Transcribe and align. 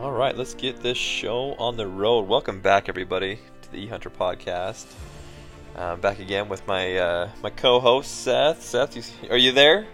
All 0.00 0.12
right, 0.12 0.34
let's 0.34 0.54
get 0.54 0.80
this 0.80 0.96
show 0.96 1.54
on 1.58 1.76
the 1.76 1.86
road. 1.86 2.26
Welcome 2.26 2.62
back, 2.62 2.88
everybody, 2.88 3.38
to 3.60 3.70
the 3.70 3.76
E 3.80 3.86
Hunter 3.86 4.08
podcast. 4.08 4.86
Uh, 5.76 5.96
back 5.96 6.20
again 6.20 6.48
with 6.48 6.66
my 6.66 6.96
uh, 6.96 7.28
my 7.42 7.50
co-host 7.50 8.22
Seth. 8.22 8.62
Seth, 8.62 8.96
you, 8.96 9.02
are 9.28 9.36
you 9.36 9.52
there? 9.52 9.86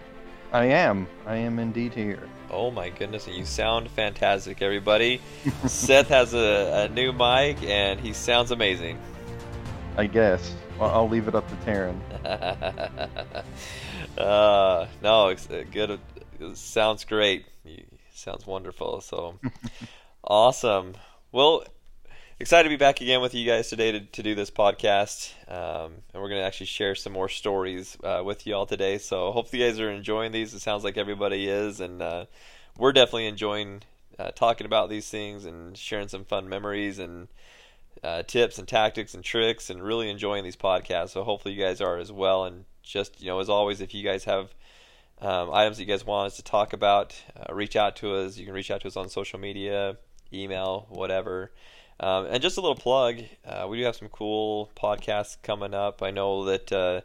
I 0.53 0.67
am. 0.67 1.07
I 1.25 1.35
am 1.35 1.59
indeed 1.59 1.93
here. 1.93 2.29
Oh 2.49 2.71
my 2.71 2.87
goodness, 2.87 3.27
and 3.27 3.35
you 3.35 3.43
sound 3.43 3.91
fantastic, 3.91 4.61
everybody. 4.61 5.19
Seth 5.65 6.07
has 6.07 6.33
a, 6.33 6.85
a 6.85 6.87
new 6.87 7.11
mic, 7.11 7.61
and 7.63 7.99
he 7.99 8.13
sounds 8.13 8.51
amazing. 8.51 8.97
I 9.97 10.07
guess. 10.07 10.55
Well, 10.79 10.89
I'll 10.89 11.09
leave 11.09 11.27
it 11.27 11.35
up 11.35 11.49
to 11.49 11.55
Taryn. 11.69 11.99
uh, 14.17 14.87
no, 15.03 15.27
it's 15.27 15.49
uh, 15.49 15.65
good. 15.69 15.99
It 16.39 16.55
sounds 16.55 17.03
great. 17.03 17.43
You, 17.65 17.83
sounds 18.17 18.45
wonderful. 18.45 19.01
So 19.01 19.39
awesome. 20.27 20.93
Well, 21.31 21.63
excited 22.39 22.63
to 22.63 22.69
be 22.69 22.77
back 22.77 22.99
again 22.99 23.21
with 23.21 23.33
you 23.33 23.45
guys 23.45 23.69
today 23.69 23.93
to, 23.93 23.99
to 24.01 24.23
do 24.23 24.35
this 24.35 24.51
podcast. 24.51 25.31
Um, 25.49 25.93
and 26.13 26.21
we're 26.21 26.29
going 26.29 26.41
to 26.41 26.45
actually 26.45 26.65
share 26.67 26.95
some 26.95 27.13
more 27.13 27.29
stories 27.29 27.97
uh, 28.03 28.21
with 28.25 28.45
you 28.45 28.53
all 28.53 28.65
today. 28.65 28.97
So 28.97 29.31
hopefully 29.31 29.63
you 29.63 29.69
guys 29.69 29.79
are 29.79 29.89
enjoying 29.89 30.33
these. 30.33 30.53
It 30.53 30.59
sounds 30.59 30.83
like 30.83 30.97
everybody 30.97 31.47
is. 31.47 31.79
And 31.79 32.01
uh, 32.01 32.25
we're 32.77 32.91
definitely 32.91 33.27
enjoying 33.27 33.83
uh, 34.19 34.31
talking 34.31 34.65
about 34.65 34.89
these 34.89 35.09
things 35.09 35.45
and 35.45 35.77
sharing 35.77 36.09
some 36.09 36.25
fun 36.25 36.49
memories 36.49 36.99
and 36.99 37.29
uh, 38.03 38.23
tips 38.23 38.59
and 38.59 38.67
tactics 38.67 39.13
and 39.13 39.23
tricks 39.23 39.69
and 39.69 39.81
really 39.81 40.09
enjoying 40.09 40.43
these 40.43 40.57
podcasts. 40.57 41.11
So 41.11 41.23
hopefully 41.23 41.53
you 41.53 41.63
guys 41.63 41.79
are 41.79 41.97
as 41.97 42.11
well. 42.11 42.43
And 42.43 42.65
just, 42.83 43.21
you 43.21 43.27
know, 43.27 43.39
as 43.39 43.49
always, 43.49 43.79
if 43.79 43.93
you 43.93 44.03
guys 44.03 44.25
have 44.25 44.53
um, 45.21 45.51
items 45.51 45.77
that 45.77 45.83
you 45.83 45.87
guys 45.87 46.05
want 46.05 46.27
us 46.27 46.35
to 46.35 46.43
talk 46.43 46.73
about, 46.73 47.15
uh, 47.35 47.53
reach 47.53 47.75
out 47.75 47.95
to 47.97 48.13
us. 48.15 48.37
You 48.37 48.45
can 48.45 48.53
reach 48.53 48.69
out 48.69 48.81
to 48.81 48.87
us 48.87 48.97
on 48.97 49.09
social 49.09 49.39
media, 49.39 49.97
email, 50.33 50.87
whatever. 50.89 51.51
Um, 51.99 52.27
and 52.27 52.41
just 52.41 52.57
a 52.57 52.61
little 52.61 52.75
plug, 52.75 53.21
uh, 53.45 53.65
we 53.69 53.77
do 53.77 53.83
have 53.85 53.95
some 53.95 54.09
cool 54.09 54.71
podcasts 54.75 55.37
coming 55.41 55.73
up. 55.73 56.03
I 56.03 56.11
know 56.11 56.45
that 56.45 56.71
uh, 56.71 57.01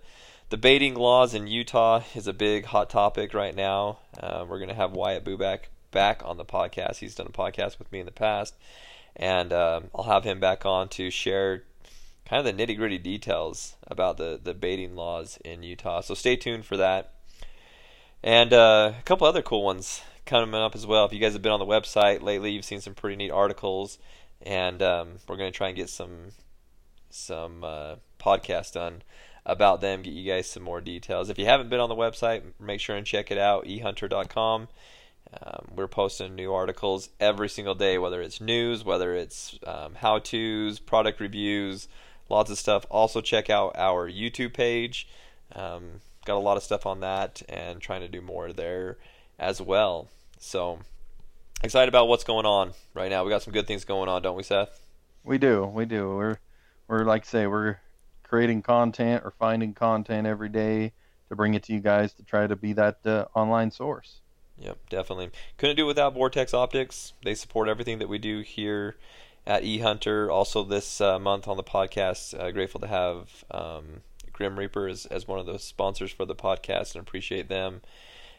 the 0.50 0.58
baiting 0.58 0.94
laws 0.94 1.34
in 1.34 1.46
Utah 1.46 2.02
is 2.14 2.26
a 2.26 2.32
big 2.32 2.66
hot 2.66 2.90
topic 2.90 3.32
right 3.32 3.54
now. 3.54 3.98
Uh, 4.18 4.44
we're 4.46 4.58
going 4.58 4.68
to 4.68 4.74
have 4.74 4.92
Wyatt 4.92 5.24
Buback 5.24 5.60
back 5.90 6.22
on 6.24 6.36
the 6.36 6.44
podcast. 6.44 6.96
He's 6.96 7.14
done 7.14 7.26
a 7.26 7.30
podcast 7.30 7.78
with 7.78 7.90
me 7.90 8.00
in 8.00 8.06
the 8.06 8.12
past 8.12 8.54
and 9.16 9.52
um, 9.52 9.90
I'll 9.94 10.04
have 10.04 10.24
him 10.24 10.40
back 10.40 10.64
on 10.64 10.88
to 10.90 11.10
share 11.10 11.64
kind 12.28 12.46
of 12.46 12.56
the 12.56 12.62
nitty 12.62 12.76
gritty 12.76 12.98
details 12.98 13.76
about 13.86 14.16
the 14.16 14.40
the 14.42 14.54
baiting 14.54 14.94
laws 14.94 15.38
in 15.44 15.62
Utah. 15.62 16.00
So 16.00 16.14
stay 16.14 16.36
tuned 16.36 16.64
for 16.64 16.76
that, 16.76 17.14
and 18.22 18.52
uh, 18.52 18.92
a 18.98 19.02
couple 19.02 19.26
other 19.26 19.42
cool 19.42 19.62
ones 19.62 20.02
coming 20.26 20.54
up 20.54 20.74
as 20.74 20.86
well. 20.86 21.04
If 21.04 21.12
you 21.12 21.18
guys 21.18 21.32
have 21.32 21.42
been 21.42 21.52
on 21.52 21.60
the 21.60 21.66
website 21.66 22.22
lately, 22.22 22.52
you've 22.52 22.64
seen 22.64 22.80
some 22.80 22.94
pretty 22.94 23.16
neat 23.16 23.30
articles, 23.30 23.98
and 24.40 24.82
um, 24.82 25.18
we're 25.28 25.36
going 25.36 25.52
to 25.52 25.56
try 25.56 25.68
and 25.68 25.76
get 25.76 25.88
some 25.88 26.28
some 27.10 27.62
uh, 27.62 27.96
podcasts 28.18 28.72
done 28.72 29.02
about 29.44 29.80
them, 29.80 30.02
get 30.02 30.14
you 30.14 30.30
guys 30.30 30.48
some 30.48 30.62
more 30.62 30.80
details. 30.80 31.28
If 31.28 31.38
you 31.38 31.44
haven't 31.44 31.68
been 31.68 31.80
on 31.80 31.88
the 31.88 31.94
website, 31.94 32.42
make 32.58 32.80
sure 32.80 32.96
and 32.96 33.06
check 33.06 33.30
it 33.30 33.38
out, 33.38 33.66
ehunter.com. 33.66 34.68
Um, 35.42 35.68
we're 35.74 35.88
posting 35.88 36.34
new 36.34 36.52
articles 36.52 37.08
every 37.18 37.48
single 37.48 37.74
day, 37.74 37.98
whether 37.98 38.20
it's 38.20 38.40
news, 38.40 38.84
whether 38.84 39.14
it's 39.14 39.58
um, 39.66 39.96
how 39.96 40.18
to's, 40.18 40.78
product 40.78 41.20
reviews, 41.20 41.88
lots 42.28 42.50
of 42.50 42.58
stuff. 42.58 42.86
Also, 42.90 43.20
check 43.20 43.50
out 43.50 43.72
our 43.76 44.10
YouTube 44.10 44.52
page. 44.54 45.08
Um, 45.54 46.00
got 46.24 46.36
a 46.36 46.38
lot 46.38 46.56
of 46.56 46.62
stuff 46.62 46.86
on 46.86 47.00
that 47.00 47.42
and 47.48 47.80
trying 47.80 48.02
to 48.02 48.08
do 48.08 48.20
more 48.20 48.52
there 48.52 48.96
as 49.42 49.60
well. 49.60 50.08
So, 50.38 50.78
excited 51.62 51.88
about 51.88 52.08
what's 52.08 52.24
going 52.24 52.46
on 52.46 52.72
right 52.94 53.10
now. 53.10 53.24
We 53.24 53.30
got 53.30 53.42
some 53.42 53.52
good 53.52 53.66
things 53.66 53.84
going 53.84 54.08
on, 54.08 54.22
don't 54.22 54.36
we, 54.36 54.42
Seth? 54.42 54.86
We 55.24 55.36
do. 55.38 55.66
We 55.66 55.84
do. 55.84 56.14
We're, 56.16 56.38
we're 56.88 57.04
like 57.04 57.22
I 57.22 57.26
say, 57.26 57.46
we're 57.46 57.76
creating 58.22 58.62
content 58.62 59.24
or 59.24 59.32
finding 59.32 59.74
content 59.74 60.26
every 60.26 60.48
day 60.48 60.92
to 61.28 61.36
bring 61.36 61.54
it 61.54 61.64
to 61.64 61.72
you 61.72 61.80
guys 61.80 62.12
to 62.14 62.22
try 62.22 62.46
to 62.46 62.56
be 62.56 62.72
that 62.72 62.98
uh, 63.04 63.26
online 63.34 63.70
source. 63.70 64.20
Yep, 64.58 64.78
definitely. 64.88 65.30
Couldn't 65.56 65.76
do 65.76 65.86
without 65.86 66.14
Vortex 66.14 66.54
Optics. 66.54 67.14
They 67.24 67.34
support 67.34 67.68
everything 67.68 67.98
that 67.98 68.08
we 68.08 68.18
do 68.18 68.40
here 68.40 68.96
at 69.46 69.64
eHunter. 69.64 70.30
Also, 70.30 70.62
this 70.62 71.00
uh, 71.00 71.18
month 71.18 71.48
on 71.48 71.56
the 71.56 71.64
podcast, 71.64 72.38
uh, 72.38 72.50
grateful 72.52 72.80
to 72.80 72.86
have 72.86 73.44
um, 73.50 74.02
Grim 74.32 74.58
Reaper 74.58 74.86
as, 74.88 75.06
as 75.06 75.26
one 75.26 75.38
of 75.38 75.46
the 75.46 75.58
sponsors 75.58 76.12
for 76.12 76.24
the 76.24 76.34
podcast 76.34 76.94
and 76.94 77.02
appreciate 77.02 77.48
them. 77.48 77.80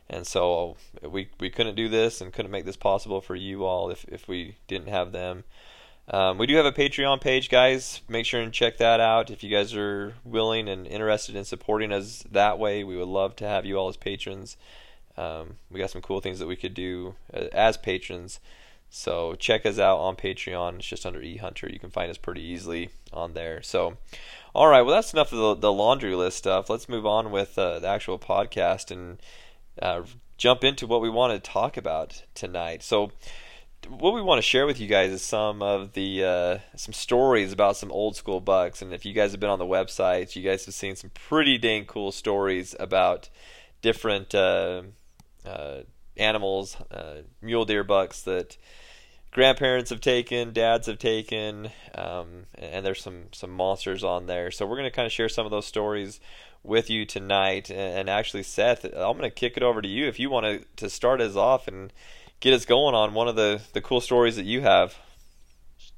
And 0.10 0.28
so 0.28 0.78
we 1.02 1.30
we 1.40 1.50
couldn't 1.50 1.76
do 1.76 1.90
this 1.90 2.22
and 2.22 2.34
couldn't 2.34 2.52
make 2.52 2.66
this 2.66 2.78
possible 2.78 3.22
for 3.22 3.36
you 3.36 3.66
all 3.66 3.90
if, 3.90 4.06
if 4.06 4.28
we 4.28 4.58
didn't 4.68 4.90
have 4.90 5.12
them. 5.12 5.44
Um, 6.10 6.38
we 6.38 6.48
do 6.48 6.56
have 6.56 6.66
a 6.66 6.72
Patreon 6.72 7.22
page, 7.22 7.50
guys. 7.50 8.02
Make 8.10 8.26
sure 8.26 8.42
and 8.42 8.52
check 8.52 8.78
that 8.78 9.00
out. 9.00 9.32
If 9.32 9.44
you 9.44 9.50
guys 9.50 9.74
are 9.74 10.16
willing 10.26 10.68
and 10.68 10.86
interested 10.86 11.36
in 11.36 11.46
supporting 11.46 11.94
us 11.94 12.26
that 12.30 12.60
way, 12.60 12.84
we 12.84 12.98
would 12.98 13.08
love 13.08 13.38
to 13.38 13.48
have 13.48 13.66
you 13.66 13.78
all 13.78 13.88
as 13.88 13.96
patrons. 13.96 14.58
Um, 15.16 15.58
we 15.72 15.80
got 15.80 15.92
some 15.92 16.02
cool 16.02 16.20
things 16.20 16.40
that 16.40 16.48
we 16.48 16.56
could 16.56 16.74
do 16.74 17.16
uh, 17.34 17.46
as 17.54 17.78
patrons. 17.78 18.40
So 18.90 19.36
check 19.36 19.66
us 19.66 19.80
out 19.80 19.98
on 20.00 20.16
Patreon. 20.16 20.76
It's 20.76 20.88
just 20.88 21.06
under 21.06 21.20
eHunter. 21.20 21.72
You 21.72 21.80
can 21.80 21.90
find 21.90 22.12
us 22.12 22.18
pretty 22.18 22.42
easily 22.42 22.90
on 23.12 23.34
there. 23.34 23.62
So, 23.64 23.98
all 24.54 24.68
right. 24.68 24.82
Well, 24.82 24.96
that's 24.96 25.14
enough 25.14 25.32
of 25.32 25.40
the, 25.40 25.56
the 25.56 25.74
laundry 25.74 26.16
list 26.16 26.38
stuff. 26.38 26.70
Let's 26.70 26.90
move 26.90 27.06
on 27.06 27.32
with 27.32 27.58
uh, 27.58 27.80
the 27.80 27.88
actual 27.88 28.20
podcast 28.20 28.92
and 28.92 29.20
uh, 29.82 30.04
jump 30.38 30.64
into 30.64 30.88
what 30.88 31.02
we 31.02 31.10
want 31.10 31.34
to 31.34 31.52
talk 31.52 31.78
about 31.78 32.24
tonight. 32.34 32.84
So, 32.84 33.12
what 33.90 34.14
we 34.14 34.22
want 34.22 34.38
to 34.38 34.44
share 34.44 34.66
with 34.66 34.80
you 34.80 34.88
guys 34.88 35.12
is 35.12 35.22
some 35.22 35.62
of 35.62 35.94
the 35.94 36.24
uh, 36.24 36.58
some 36.76 36.94
stories 36.94 37.52
about 37.52 37.78
some 37.78 37.92
old 37.92 38.16
school 38.16 38.40
bucks. 38.40 38.82
And 38.82 38.94
if 38.94 39.06
you 39.06 39.14
guys 39.14 39.32
have 39.32 39.40
been 39.40 39.50
on 39.50 39.60
the 39.60 39.66
website, 39.66 40.36
you 40.36 40.44
guys 40.44 40.66
have 40.66 40.74
seen 40.74 40.96
some 40.96 41.10
pretty 41.12 41.58
dang 41.58 41.86
cool 41.86 42.12
stories 42.12 42.76
about 42.80 43.30
different 43.82 44.34
uh, 44.34 44.84
uh, 45.46 45.80
animals, 46.18 46.78
uh, 46.92 47.24
mule 47.42 47.66
deer 47.66 47.84
bucks 47.84 48.22
that 48.22 48.58
grandparents 49.32 49.90
have 49.90 50.02
taken, 50.02 50.54
dads 50.54 50.88
have 50.88 51.00
taken, 51.00 51.70
um, 51.96 52.46
and 52.56 52.86
there's 52.86 53.02
some 53.02 53.26
some 53.34 53.52
monsters 53.52 54.04
on 54.04 54.28
there. 54.28 54.52
So 54.52 54.66
we're 54.66 54.78
going 54.78 54.90
to 54.90 54.96
kind 54.96 55.06
of 55.06 55.12
share 55.12 55.30
some 55.30 55.46
of 55.46 55.52
those 55.52 55.66
stories 55.66 56.20
with 56.64 56.90
you 56.90 57.06
tonight. 57.06 57.70
And 57.70 58.10
actually, 58.10 58.44
Seth, 58.44 58.86
I'm 58.86 59.18
going 59.18 59.22
to 59.22 59.30
kick 59.30 59.58
it 59.58 59.64
over 59.64 59.82
to 59.82 59.88
you 59.88 60.08
if 60.08 60.20
you 60.20 60.30
want 60.30 60.66
to 60.78 60.90
start 60.90 61.22
us 61.22 61.36
off 61.36 61.68
and 61.68 61.92
get 62.40 62.54
us 62.54 62.66
going 62.66 62.96
on 62.96 63.14
one 63.14 63.28
of 63.28 63.36
the 63.36 63.62
the 63.74 63.82
cool 63.82 64.02
stories 64.02 64.36
that 64.36 64.46
you 64.46 64.62
have. 64.62 64.96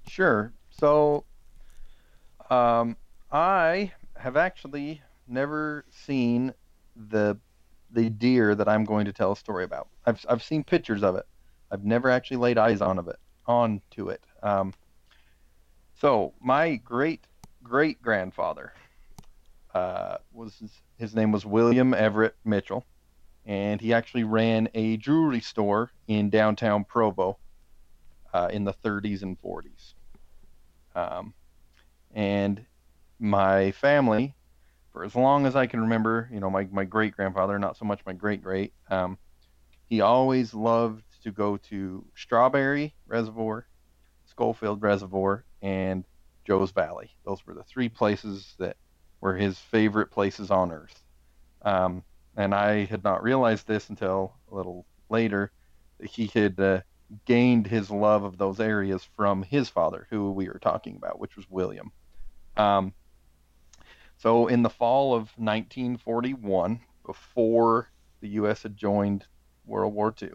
Sure. 0.08 0.54
So, 0.70 1.26
um, 2.50 2.98
I 3.32 3.94
have 4.18 4.38
actually 4.38 5.02
never 5.28 5.86
seen 5.90 6.54
the 6.96 7.38
the 7.92 8.10
deer 8.10 8.56
that 8.56 8.68
I'm 8.68 8.84
going 8.84 9.06
to 9.06 9.14
tell 9.14 9.32
a 9.32 9.36
story 9.36 9.64
about. 9.64 9.88
I've 10.06 10.26
I've 10.30 10.44
seen 10.44 10.64
pictures 10.64 11.04
of 11.04 11.16
it. 11.16 11.26
I've 11.72 11.84
never 11.84 12.10
actually 12.10 12.38
laid 12.38 12.58
eyes 12.58 12.82
on 12.82 13.00
of 13.00 13.08
it 13.08 13.18
onto 13.48 14.10
it. 14.10 14.24
Um, 14.44 14.74
so 16.00 16.34
my 16.42 16.76
great 16.76 17.22
great 17.64 18.02
grandfather 18.02 18.74
uh, 19.76 20.18
was 20.34 20.62
his, 20.98 21.14
name 21.14 21.32
was 21.32 21.46
William 21.46 21.94
Everett 21.94 22.36
Mitchell, 22.44 22.86
and 23.46 23.80
he 23.80 23.94
actually 23.94 24.24
ran 24.24 24.70
a 24.74 24.98
jewelry 24.98 25.42
store 25.42 25.92
in 26.08 26.30
downtown 26.30 26.86
Provo 26.86 27.38
uh, 28.34 28.50
in 28.52 28.64
the 28.64 28.74
30s 28.74 29.22
and 29.22 29.38
40s. 29.42 29.94
Um, 30.96 31.34
and 32.14 32.66
my 33.20 33.72
family 33.72 34.34
for 34.96 35.04
as 35.04 35.14
long 35.14 35.46
as 35.46 35.58
I 35.58 35.68
can 35.68 35.82
remember, 35.82 36.30
you 36.32 36.40
know, 36.40 36.50
my, 36.50 36.70
my 36.72 36.86
great 36.86 37.18
grandfather, 37.18 37.60
not 37.60 37.76
so 37.76 37.84
much 37.84 38.00
my 38.06 38.14
great 38.14 38.42
great, 38.42 38.72
um, 38.90 39.18
he 39.90 40.00
always 40.00 40.54
loved 40.54 41.04
to 41.24 41.32
go 41.32 41.58
to 41.58 42.06
Strawberry 42.16 42.96
Reservoir, 43.06 43.68
Scofield 44.26 44.82
Reservoir, 44.82 45.44
and 45.62 46.06
Joe's 46.46 46.72
Valley. 46.72 47.14
Those 47.26 47.46
were 47.46 47.54
the 47.54 47.64
three 47.64 47.90
places 47.90 48.56
that 48.58 48.78
were 49.22 49.36
his 49.36 49.58
favorite 49.58 50.12
places 50.12 50.52
on 50.52 50.72
earth. 50.72 51.02
Um, 51.62 52.04
and 52.38 52.54
I 52.54 52.86
had 52.86 53.04
not 53.04 53.24
realized 53.24 53.68
this 53.68 53.90
until 53.90 54.36
a 54.52 54.56
little 54.56 54.86
later 55.10 55.52
that 56.00 56.10
he 56.10 56.28
had 56.28 56.60
uh, 56.60 56.82
gained 57.26 57.68
his 57.68 57.90
love 57.90 58.24
of 58.24 58.38
those 58.38 58.60
areas 58.60 59.04
from 59.16 59.44
his 59.44 59.70
father, 59.70 60.08
who 60.10 60.32
we 60.32 60.48
were 60.48 60.60
talking 60.60 60.96
about, 60.96 61.20
which 61.20 61.36
was 61.36 61.50
William. 61.50 61.92
Um, 62.58 62.94
so 64.18 64.48
in 64.48 64.64
the 64.64 64.70
fall 64.70 65.14
of 65.14 65.30
1941, 65.38 66.80
before 67.06 67.90
the 68.22 68.30
U.S. 68.30 68.64
had 68.64 68.76
joined 68.76 69.26
World 69.66 69.94
War 69.94 70.14
II, 70.22 70.30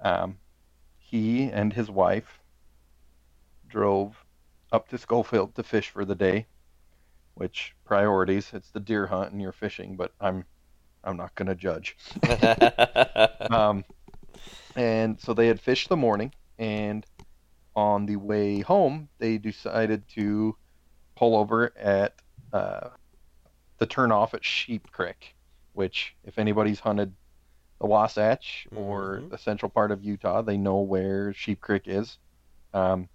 um, 0.00 0.38
he 0.98 1.44
and 1.44 1.72
his 1.72 1.90
wife 1.90 2.40
drove 3.68 4.24
up 4.72 4.88
to 4.88 4.98
Scofield 4.98 5.54
to 5.54 5.62
fish 5.62 5.90
for 5.90 6.04
the 6.04 6.14
day. 6.14 6.46
Which 7.34 7.75
priorities? 7.86 8.50
It's 8.52 8.70
the 8.70 8.80
deer 8.80 9.06
hunt 9.06 9.32
and 9.32 9.40
you're 9.40 9.52
fishing, 9.52 9.96
but 9.96 10.12
I'm 10.20 10.44
I'm 11.04 11.16
not 11.16 11.34
going 11.36 11.48
to 11.48 11.54
judge. 11.54 11.96
um, 13.50 13.84
and 14.74 15.20
so 15.20 15.32
they 15.34 15.46
had 15.46 15.60
fished 15.60 15.88
the 15.88 15.96
morning, 15.96 16.32
and 16.58 17.06
on 17.76 18.06
the 18.06 18.16
way 18.16 18.60
home, 18.60 19.08
they 19.18 19.38
decided 19.38 20.08
to 20.08 20.56
pull 21.16 21.36
over 21.36 21.72
at 21.78 22.14
uh, 22.52 22.88
the 23.78 23.86
turnoff 23.86 24.34
at 24.34 24.44
Sheep 24.44 24.90
Creek, 24.90 25.34
which, 25.74 26.14
if 26.24 26.38
anybody's 26.38 26.80
hunted 26.80 27.14
the 27.80 27.86
Wasatch 27.86 28.66
or 28.74 29.20
Mhm. 29.20 29.30
the 29.30 29.38
central 29.38 29.70
part 29.70 29.92
of 29.92 30.02
Utah, 30.02 30.42
they 30.42 30.56
know 30.56 30.80
where 30.80 31.32
Sheep 31.34 31.60
Creek 31.60 31.82
is. 31.86 32.18
Um, 32.72 33.08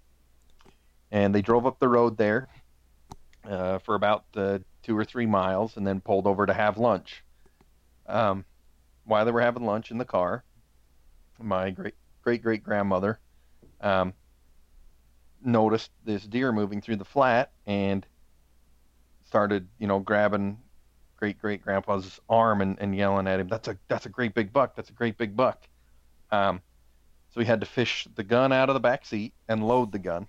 and 1.10 1.34
they 1.34 1.42
drove 1.42 1.66
up 1.66 1.78
the 1.78 1.88
road 1.88 2.16
there 2.16 2.48
uh, 3.48 3.78
for 3.78 3.94
about 3.94 4.24
uh, 4.36 4.58
two 4.82 4.96
or 4.96 5.04
three 5.04 5.26
miles 5.26 5.76
and 5.76 5.86
then 5.86 6.00
pulled 6.00 6.26
over 6.26 6.46
to 6.46 6.52
have 6.52 6.78
lunch. 6.78 7.22
Um, 8.06 8.44
while 9.04 9.24
they 9.24 9.32
were 9.32 9.40
having 9.40 9.64
lunch 9.64 9.90
in 9.90 9.98
the 9.98 10.04
car, 10.04 10.44
my 11.40 11.70
great 11.70 11.94
great 12.22 12.42
great 12.42 12.62
grandmother 12.62 13.18
um, 13.80 14.12
noticed 15.44 15.90
this 16.04 16.24
deer 16.24 16.52
moving 16.52 16.80
through 16.80 16.96
the 16.96 17.04
flat 17.04 17.50
and 17.66 18.06
started, 19.24 19.66
you 19.78 19.86
know, 19.86 19.98
grabbing 19.98 20.58
great 21.16 21.38
great 21.38 21.62
grandpa's 21.62 22.20
arm 22.28 22.60
and, 22.60 22.78
and 22.80 22.94
yelling 22.94 23.26
at 23.26 23.40
him, 23.40 23.48
"That's 23.48 23.68
a 23.68 23.76
that's 23.88 24.06
a 24.06 24.08
great 24.08 24.34
big 24.34 24.52
buck! 24.52 24.76
That's 24.76 24.90
a 24.90 24.94
great 24.94 25.18
big 25.18 25.36
buck!" 25.36 25.66
Um, 26.30 26.60
so 27.30 27.40
he 27.40 27.46
had 27.46 27.60
to 27.60 27.66
fish 27.66 28.06
the 28.14 28.24
gun 28.24 28.52
out 28.52 28.68
of 28.68 28.74
the 28.74 28.80
back 28.80 29.06
seat 29.06 29.32
and 29.48 29.66
load 29.66 29.92
the 29.92 29.98
gun. 29.98 30.26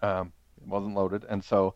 Um, 0.00 0.32
it 0.60 0.66
wasn't 0.66 0.94
loaded, 0.94 1.24
and 1.28 1.42
so 1.42 1.74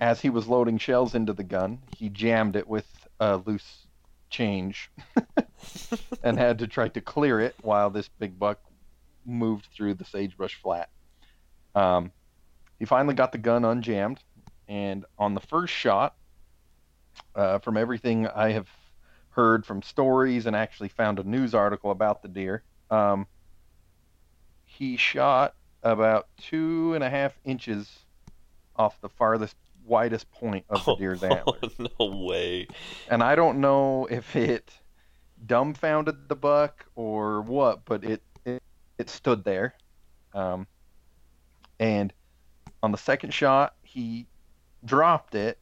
as 0.00 0.20
he 0.20 0.30
was 0.30 0.48
loading 0.48 0.78
shells 0.78 1.14
into 1.14 1.32
the 1.32 1.44
gun, 1.44 1.78
he 1.96 2.08
jammed 2.08 2.56
it 2.56 2.66
with 2.66 2.86
a 3.20 3.36
loose 3.36 3.86
change 4.30 4.90
and 6.22 6.38
had 6.38 6.58
to 6.58 6.66
try 6.66 6.88
to 6.88 7.00
clear 7.00 7.38
it 7.40 7.54
while 7.62 7.90
this 7.90 8.08
big 8.08 8.38
buck 8.38 8.58
moved 9.26 9.66
through 9.74 9.94
the 9.94 10.04
sagebrush 10.04 10.54
flat. 10.54 10.88
Um, 11.74 12.12
he 12.78 12.86
finally 12.86 13.14
got 13.14 13.32
the 13.32 13.38
gun 13.38 13.62
unjammed, 13.62 14.18
and 14.68 15.04
on 15.18 15.34
the 15.34 15.40
first 15.40 15.74
shot, 15.74 16.16
uh, 17.34 17.58
from 17.58 17.76
everything 17.76 18.26
I 18.26 18.52
have 18.52 18.68
heard 19.30 19.66
from 19.66 19.82
stories 19.82 20.46
and 20.46 20.56
actually 20.56 20.88
found 20.88 21.18
a 21.18 21.24
news 21.24 21.54
article 21.54 21.90
about 21.90 22.22
the 22.22 22.28
deer, 22.28 22.62
um, 22.90 23.26
he 24.64 24.96
shot 24.96 25.54
about 25.82 26.28
two 26.38 26.94
and 26.94 27.04
a 27.04 27.10
half 27.10 27.38
inches 27.44 27.98
off 28.76 29.00
the 29.00 29.08
farthest, 29.08 29.56
widest 29.84 30.30
point 30.30 30.64
of 30.68 30.84
the 30.84 30.96
deer's 30.96 31.22
antler. 31.22 31.58
no 31.78 32.06
way. 32.06 32.66
And 33.08 33.22
I 33.22 33.34
don't 33.34 33.60
know 33.60 34.06
if 34.10 34.36
it 34.36 34.72
dumbfounded 35.46 36.28
the 36.28 36.36
buck 36.36 36.86
or 36.94 37.42
what, 37.42 37.84
but 37.84 38.04
it 38.04 38.22
it, 38.44 38.62
it 38.98 39.10
stood 39.10 39.44
there. 39.44 39.74
Um, 40.34 40.66
and 41.78 42.12
on 42.82 42.92
the 42.92 42.98
second 42.98 43.32
shot, 43.34 43.74
he 43.82 44.26
dropped 44.84 45.34
it. 45.34 45.58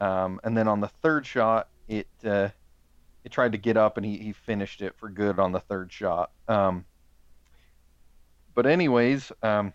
Um, 0.00 0.40
and 0.44 0.56
then 0.56 0.68
on 0.68 0.80
the 0.80 0.88
third 0.88 1.26
shot, 1.26 1.68
it 1.88 2.08
uh, 2.24 2.48
it 3.24 3.32
tried 3.32 3.52
to 3.52 3.58
get 3.58 3.76
up 3.76 3.96
and 3.96 4.06
he, 4.06 4.16
he 4.16 4.32
finished 4.32 4.80
it 4.80 4.94
for 4.96 5.08
good 5.08 5.38
on 5.38 5.52
the 5.52 5.60
third 5.60 5.92
shot. 5.92 6.30
Um, 6.46 6.84
but 8.54 8.66
anyways, 8.66 9.30
um, 9.42 9.72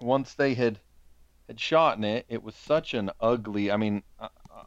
once 0.00 0.34
they 0.34 0.54
had 0.54 0.78
had 1.48 1.60
shot 1.60 1.98
in 1.98 2.04
it, 2.04 2.26
it 2.28 2.42
was 2.42 2.54
such 2.54 2.94
an 2.94 3.10
ugly. 3.20 3.70
I 3.70 3.76
mean, 3.76 4.02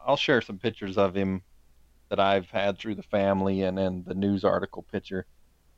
I'll 0.06 0.16
share 0.16 0.40
some 0.40 0.58
pictures 0.58 0.96
of 0.96 1.14
him 1.14 1.42
that 2.08 2.20
I've 2.20 2.50
had 2.50 2.78
through 2.78 2.96
the 2.96 3.02
family 3.02 3.62
and 3.62 3.78
then 3.78 4.04
the 4.06 4.14
news 4.14 4.44
article 4.44 4.82
picture. 4.82 5.26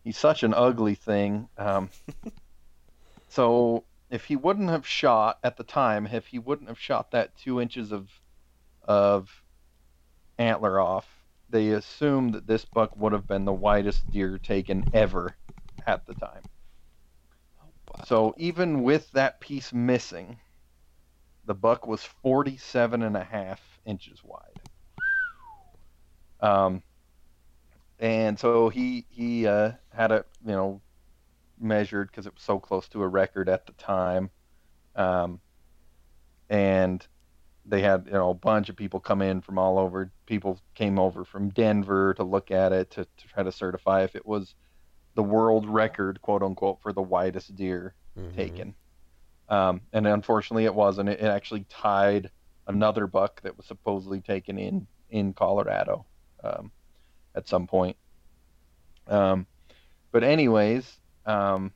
He's 0.04 0.18
such 0.18 0.42
an 0.42 0.54
ugly 0.54 0.94
thing. 0.94 1.48
Um, 1.58 1.90
so 3.28 3.84
if 4.10 4.24
he 4.24 4.36
wouldn't 4.36 4.70
have 4.70 4.86
shot 4.86 5.38
at 5.42 5.56
the 5.56 5.64
time, 5.64 6.06
if 6.06 6.26
he 6.26 6.38
wouldn't 6.38 6.68
have 6.68 6.78
shot 6.78 7.10
that 7.12 7.36
two 7.36 7.60
inches 7.60 7.92
of 7.92 8.08
of 8.84 9.30
antler 10.38 10.80
off, 10.80 11.08
they 11.48 11.70
assumed 11.70 12.34
that 12.34 12.46
this 12.46 12.64
buck 12.64 12.96
would 12.96 13.12
have 13.12 13.28
been 13.28 13.44
the 13.44 13.52
widest 13.52 14.10
deer 14.10 14.38
taken 14.38 14.84
ever 14.92 15.36
at 15.86 16.04
the 16.06 16.14
time. 16.14 16.42
Wow. 17.88 18.04
So 18.06 18.34
even 18.38 18.82
with 18.82 19.10
that 19.12 19.40
piece 19.40 19.72
missing, 19.72 20.38
the 21.44 21.54
buck 21.54 21.86
was 21.86 22.02
47 22.04 23.02
and 23.02 23.16
a 23.16 23.24
half 23.24 23.60
inches 23.84 24.22
wide. 24.24 24.60
Um, 26.40 26.82
and 27.98 28.38
so 28.38 28.68
he 28.68 29.06
he 29.10 29.46
uh, 29.46 29.72
had 29.92 30.12
it, 30.12 30.26
you 30.44 30.52
know, 30.52 30.82
measured 31.58 32.08
because 32.10 32.26
it 32.26 32.34
was 32.34 32.42
so 32.44 32.58
close 32.60 32.88
to 32.90 33.02
a 33.02 33.08
record 33.08 33.48
at 33.48 33.66
the 33.66 33.72
time. 33.74 34.30
Um, 34.96 35.40
and 36.48 37.06
they 37.66 37.82
had 37.82 38.06
you 38.06 38.12
know 38.12 38.30
a 38.30 38.34
bunch 38.34 38.68
of 38.68 38.76
people 38.76 39.00
come 39.00 39.22
in 39.22 39.40
from 39.42 39.58
all 39.58 39.78
over. 39.78 40.12
People 40.26 40.60
came 40.74 40.98
over 40.98 41.24
from 41.24 41.50
Denver 41.50 42.14
to 42.14 42.24
look 42.24 42.50
at 42.50 42.72
it 42.72 42.90
to, 42.92 43.04
to 43.04 43.28
try 43.28 43.42
to 43.42 43.52
certify 43.52 44.02
if 44.04 44.16
it 44.16 44.26
was 44.26 44.54
the 45.14 45.22
world 45.22 45.68
record, 45.68 46.20
quote 46.22 46.42
unquote, 46.42 46.80
for 46.82 46.92
the 46.92 47.02
widest 47.02 47.54
deer 47.56 47.96
Mhm. 48.16 48.34
taken. 48.34 48.76
Um, 49.48 49.82
and 49.92 50.06
unfortunately, 50.06 50.64
it 50.64 50.74
wasn't. 50.74 51.08
It, 51.08 51.20
it 51.20 51.26
actually 51.26 51.64
tied 51.68 52.30
another 52.66 53.06
buck 53.06 53.40
that 53.42 53.56
was 53.56 53.66
supposedly 53.66 54.20
taken 54.20 54.58
in 54.58 54.86
in 55.10 55.32
Colorado 55.34 56.06
um, 56.42 56.72
at 57.34 57.48
some 57.48 57.66
point. 57.66 57.96
Um, 59.06 59.46
but 60.10 60.24
anyways, 60.24 60.98
um, 61.26 61.72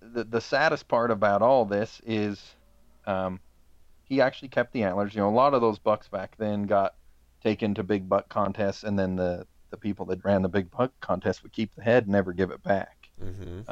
the 0.00 0.24
the 0.24 0.40
saddest 0.40 0.88
part 0.88 1.10
about 1.10 1.42
all 1.42 1.64
this 1.64 2.00
is 2.04 2.42
um, 3.06 3.40
he 4.04 4.20
actually 4.20 4.48
kept 4.48 4.72
the 4.72 4.82
antlers. 4.82 5.14
You 5.14 5.20
know, 5.20 5.28
a 5.28 5.30
lot 5.30 5.54
of 5.54 5.60
those 5.60 5.78
bucks 5.78 6.08
back 6.08 6.36
then 6.38 6.64
got 6.64 6.94
taken 7.42 7.74
to 7.74 7.82
big 7.82 8.08
buck 8.08 8.28
contests, 8.28 8.84
and 8.84 8.98
then 8.98 9.16
the 9.16 9.46
the 9.70 9.76
people 9.76 10.06
that 10.06 10.24
ran 10.24 10.42
the 10.42 10.48
big 10.48 10.70
buck 10.70 10.92
contest 11.00 11.42
would 11.42 11.52
keep 11.52 11.74
the 11.74 11.82
head 11.82 12.04
and 12.04 12.12
never 12.12 12.32
give 12.32 12.50
it 12.50 12.62
back. 12.62 13.10
Mhm. 13.22 13.68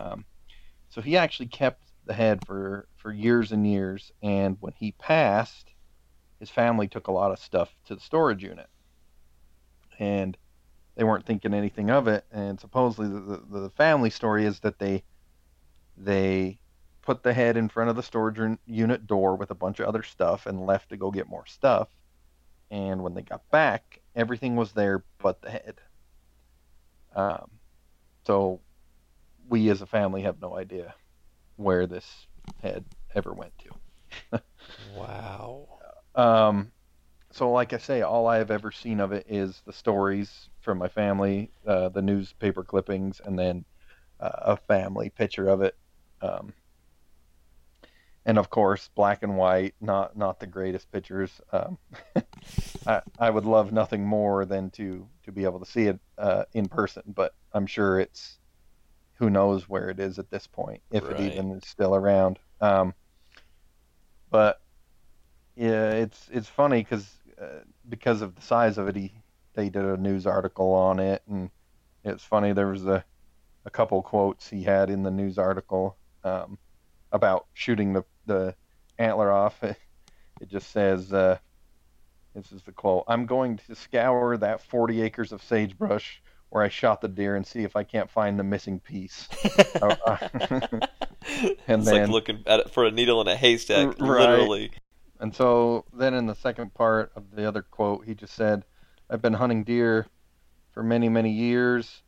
So 0.91 1.01
he 1.01 1.17
actually 1.17 1.47
kept 1.47 1.83
the 2.05 2.13
head 2.13 2.45
for, 2.45 2.89
for 2.97 3.13
years 3.13 3.53
and 3.53 3.67
years. 3.67 4.13
And 4.23 4.57
when 4.61 4.73
he 4.77 4.93
passed, 4.93 5.73
his 6.39 6.51
family 6.51 6.89
took 6.89 7.07
a 7.07 7.13
lot 7.13 7.31
of 7.31 7.39
stuff 7.39 7.75
to 7.87 7.95
the 7.95 8.01
storage 8.01 8.43
unit. 8.43 8.69
And 9.99 10.37
they 10.97 11.05
weren't 11.05 11.27
thinking 11.27 11.55
anything 11.55 11.91
of 11.91 12.09
it. 12.09 12.25
And 12.33 12.59
supposedly 12.59 13.09
the, 13.09 13.43
the, 13.51 13.61
the 13.61 13.71
family 13.71 14.11
story 14.11 14.45
is 14.45 14.61
that 14.61 14.79
they 14.79 15.05
they 15.97 16.59
put 17.03 17.23
the 17.23 17.33
head 17.33 17.57
in 17.57 17.69
front 17.69 17.91
of 17.91 17.97
the 17.97 18.03
storage 18.03 18.59
unit 18.67 19.07
door 19.07 19.37
with 19.37 19.51
a 19.51 19.55
bunch 19.55 19.81
of 19.81 19.87
other 19.87 20.03
stuff 20.03 20.47
and 20.47 20.67
left 20.67 20.89
to 20.91 20.97
go 20.97 21.11
get 21.11 21.29
more 21.29 21.47
stuff. 21.47 21.89
And 22.71 23.03
when 23.03 23.15
they 23.15 23.23
got 23.23 23.49
back, 23.51 24.01
everything 24.15 24.57
was 24.57 24.73
there 24.73 25.05
but 25.19 25.43
the 25.43 25.51
head. 25.51 25.81
Um, 27.15 27.51
so 28.27 28.61
we 29.51 29.69
as 29.69 29.83
a 29.83 29.87
family 29.87 30.23
have 30.23 30.41
no 30.41 30.57
idea 30.57 30.95
where 31.57 31.87
this 31.87 32.07
head 32.63 32.85
ever 33.15 33.35
went 33.35 33.53
to. 33.59 34.41
Wow. 34.97 35.69
Um, 36.15 36.73
so, 37.33 37.51
like 37.53 37.73
I 37.73 37.79
say, 37.79 38.03
all 38.03 38.27
I 38.27 38.39
have 38.39 38.51
ever 38.51 38.73
seen 38.73 39.01
of 39.01 39.13
it 39.13 39.27
is 39.29 39.63
the 39.65 39.73
stories 39.73 40.49
from 40.61 40.79
my 40.79 40.89
family, 40.89 41.53
uh, 41.67 41.89
the 41.91 42.03
newspaper 42.03 42.65
clippings, 42.65 43.21
and 43.25 43.39
then 43.39 43.65
uh, 44.19 44.31
a 44.35 44.57
family 44.57 45.11
picture 45.11 45.49
of 45.49 45.63
it. 45.63 45.77
Um, 46.21 46.53
and 48.27 48.37
of 48.39 48.51
course, 48.51 48.91
black 48.97 49.23
and 49.23 49.37
white, 49.37 49.75
not 49.81 50.17
not 50.17 50.41
the 50.41 50.47
greatest 50.47 50.91
pictures. 50.91 51.41
Um, 51.53 51.79
I, 52.87 53.03
I 53.19 53.31
would 53.31 53.45
love 53.45 53.73
nothing 53.73 54.05
more 54.05 54.45
than 54.45 54.71
to 54.73 55.09
to 55.25 55.33
be 55.33 55.45
able 55.45 55.61
to 55.61 55.71
see 55.71 55.87
it 55.87 56.01
uh, 56.19 56.45
in 56.53 56.69
person, 56.69 57.05
but 57.07 57.33
I'm 57.53 57.67
sure 57.67 58.01
it's 58.01 58.40
who 59.21 59.31
knows 59.31 59.69
where 59.69 59.91
it 59.91 60.01
is 60.01 60.19
at 60.19 60.31
this 60.31 60.49
point, 60.49 60.83
if 60.91 61.05
Right. 61.05 61.13
it 61.13 61.21
even 61.21 61.53
is 61.53 61.69
still 61.69 61.95
around. 61.95 62.41
Um, 62.61 62.95
but 64.31 64.61
yeah, 65.57 65.93
it's 65.93 66.29
it's 66.33 66.49
funny 66.49 66.83
because 66.83 67.19
uh, 67.41 67.61
because 67.89 68.23
of 68.23 68.35
the 68.35 68.43
size 68.43 68.79
of 68.79 68.89
it, 68.89 68.97
he 68.97 69.15
they 69.55 69.69
did 69.71 69.85
a 69.85 69.97
news 69.99 70.27
article 70.27 70.73
on 70.73 70.99
it, 71.01 71.23
and 71.29 71.51
it's 72.05 72.25
funny. 72.25 72.53
There 72.55 72.69
was 72.69 72.87
a 72.87 73.05
a 73.67 73.71
couple 73.71 74.03
quotes 74.03 74.49
he 74.49 74.63
had 74.65 74.91
in 74.91 75.03
the 75.03 75.11
news 75.11 75.39
article 75.39 75.99
um, 76.25 76.59
about 77.13 77.47
shooting 77.55 77.93
the 77.95 78.05
the 78.27 78.57
antler 78.99 79.33
off. 79.33 79.63
It 80.41 80.49
just 80.49 80.71
says, 80.71 81.13
uh, 81.13 81.39
"This 82.35 82.53
is 82.53 82.63
the 82.65 82.73
quote: 82.73 83.05
I'm 83.09 83.27
going 83.27 83.59
to 83.59 83.75
scour 83.77 84.37
that 84.39 84.63
40 84.63 85.03
acres 85.03 85.33
of 85.33 85.43
sagebrush." 85.43 86.23
Where 86.51 86.63
I 86.63 86.69
shot 86.69 87.01
the 87.01 87.09
deer 87.09 87.37
and 87.37 87.47
see 87.47 87.63
if 87.63 87.77
I 87.77 87.85
can't 87.85 88.11
find 88.11 88.39
the 88.39 88.45
missing 88.45 88.81
piece. 88.81 89.29
And 91.67 91.83
it's 91.83 91.91
then- 91.91 92.03
like 92.03 92.09
looking 92.09 92.43
at 92.47 92.61
it 92.61 92.71
for 92.71 92.85
a 92.85 92.91
needle 92.91 93.21
in 93.21 93.29
a 93.29 93.37
haystack, 93.37 94.01
right. 94.01 94.31
literally. 94.31 94.73
And 95.21 95.35
so 95.35 95.85
then 95.93 96.15
in 96.15 96.27
the 96.27 96.35
second 96.35 96.73
part 96.73 97.13
of 97.15 97.31
the 97.35 97.47
other 97.47 97.63
quote, 97.63 98.07
he 98.07 98.15
just 98.15 98.35
said, 98.35 98.65
I've 99.11 99.21
been 99.21 99.35
hunting 99.35 99.65
deer 99.65 100.07
for 100.73 100.83
many, 100.83 101.09
many 101.09 101.31
years, 101.31 102.03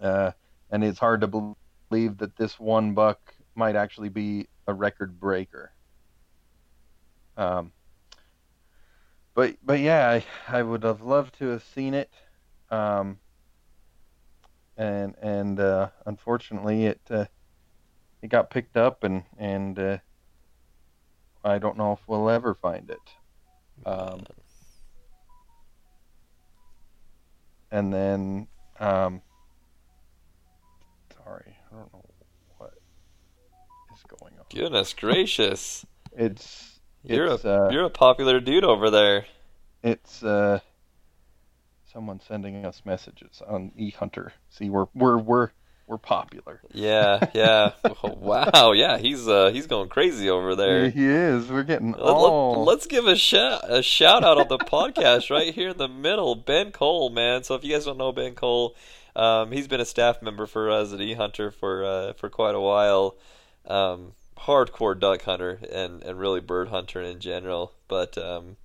uh, 0.00 0.32
and 0.70 0.82
it's 0.82 0.98
hard 0.98 1.20
to 1.20 1.28
believe 1.28 2.18
that 2.18 2.36
this 2.36 2.58
one 2.58 2.92
buck 2.94 3.34
might 3.54 3.76
actually 3.76 4.08
be 4.08 4.48
a 4.66 4.74
record 4.74 5.20
breaker. 5.20 5.72
Um, 7.36 7.72
but 9.34 9.56
but 9.62 9.78
yeah, 9.78 10.10
I, 10.48 10.58
I 10.58 10.62
would 10.62 10.82
have 10.82 11.02
loved 11.02 11.38
to 11.38 11.48
have 11.48 11.62
seen 11.62 11.94
it. 11.94 12.10
Um, 12.70 13.20
and 14.78 15.14
and 15.20 15.58
uh, 15.58 15.88
unfortunately, 16.06 16.86
it 16.86 17.00
uh, 17.10 17.26
it 18.22 18.28
got 18.28 18.48
picked 18.48 18.76
up, 18.76 19.02
and 19.02 19.24
and 19.36 19.78
uh, 19.78 19.98
I 21.44 21.58
don't 21.58 21.76
know 21.76 21.92
if 21.92 21.98
we'll 22.06 22.30
ever 22.30 22.54
find 22.54 22.88
it. 22.88 22.98
Um, 23.84 24.24
and 27.70 27.92
then, 27.92 28.48
um, 28.78 29.20
sorry, 31.14 31.56
I 31.70 31.76
don't 31.76 31.92
know 31.92 32.04
what 32.58 32.74
is 33.94 34.02
going 34.20 34.34
on. 34.38 34.44
Goodness 34.54 34.94
gracious! 34.94 35.84
It's 36.16 36.80
You're 37.02 37.26
it's 37.26 37.44
a 37.44 37.64
uh, 37.64 37.70
you're 37.70 37.84
a 37.84 37.90
popular 37.90 38.38
dude 38.38 38.64
over 38.64 38.90
there. 38.90 39.26
it's 39.82 40.22
uh, 40.22 40.60
someone 41.98 42.20
sending 42.20 42.64
us 42.64 42.82
messages 42.84 43.42
on 43.44 43.72
eHunter. 43.76 44.30
See, 44.50 44.70
we're 44.70 44.86
we're 44.94 45.18
we're 45.18 45.50
we're 45.88 45.98
popular. 45.98 46.60
Yeah, 46.72 47.28
yeah. 47.34 47.72
wow, 48.04 48.70
yeah. 48.70 48.98
He's 48.98 49.26
uh 49.26 49.50
he's 49.50 49.66
going 49.66 49.88
crazy 49.88 50.30
over 50.30 50.54
there. 50.54 50.90
He 50.90 51.04
is. 51.04 51.48
We're 51.48 51.64
getting 51.64 51.90
Let, 51.90 52.00
all. 52.00 52.70
us 52.70 52.86
give 52.86 53.08
a 53.08 53.16
shout 53.16 53.62
a 53.68 53.82
shout 53.82 54.22
out 54.22 54.38
on 54.38 54.46
the 54.46 54.58
podcast 54.58 55.28
right 55.28 55.52
here 55.52 55.70
in 55.70 55.78
the 55.78 55.88
middle. 55.88 56.36
Ben 56.36 56.70
Cole, 56.70 57.10
man. 57.10 57.42
So 57.42 57.56
if 57.56 57.64
you 57.64 57.72
guys 57.72 57.86
don't 57.86 57.98
know 57.98 58.12
Ben 58.12 58.36
Cole, 58.36 58.76
um, 59.16 59.50
he's 59.50 59.66
been 59.66 59.80
a 59.80 59.84
staff 59.84 60.22
member 60.22 60.46
for 60.46 60.70
us 60.70 60.92
at 60.92 61.00
eHunter 61.00 61.52
for 61.52 61.84
uh, 61.84 62.12
for 62.12 62.30
quite 62.30 62.54
a 62.54 62.60
while. 62.60 63.16
Um, 63.66 64.12
hardcore 64.38 64.96
duck 64.96 65.22
hunter 65.22 65.58
and, 65.72 66.04
and 66.04 66.16
really 66.16 66.40
bird 66.40 66.68
hunter 66.68 67.02
in 67.02 67.18
general. 67.18 67.72
But 67.88 68.16
um, 68.16 68.56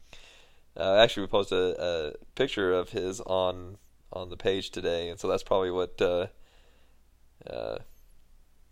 uh, 0.78 0.96
actually, 0.96 1.24
we 1.24 1.28
posted 1.28 1.58
a, 1.58 1.82
a 1.82 2.14
picture 2.36 2.74
of 2.74 2.90
his 2.90 3.20
on 3.22 3.78
on 4.12 4.30
the 4.30 4.38
page 4.38 4.70
today, 4.72 5.10
and 5.10 5.20
so 5.20 5.28
that's 5.28 5.44
probably 5.44 5.72
what 5.72 6.00
uh, 6.02 6.28
uh, 7.50 7.78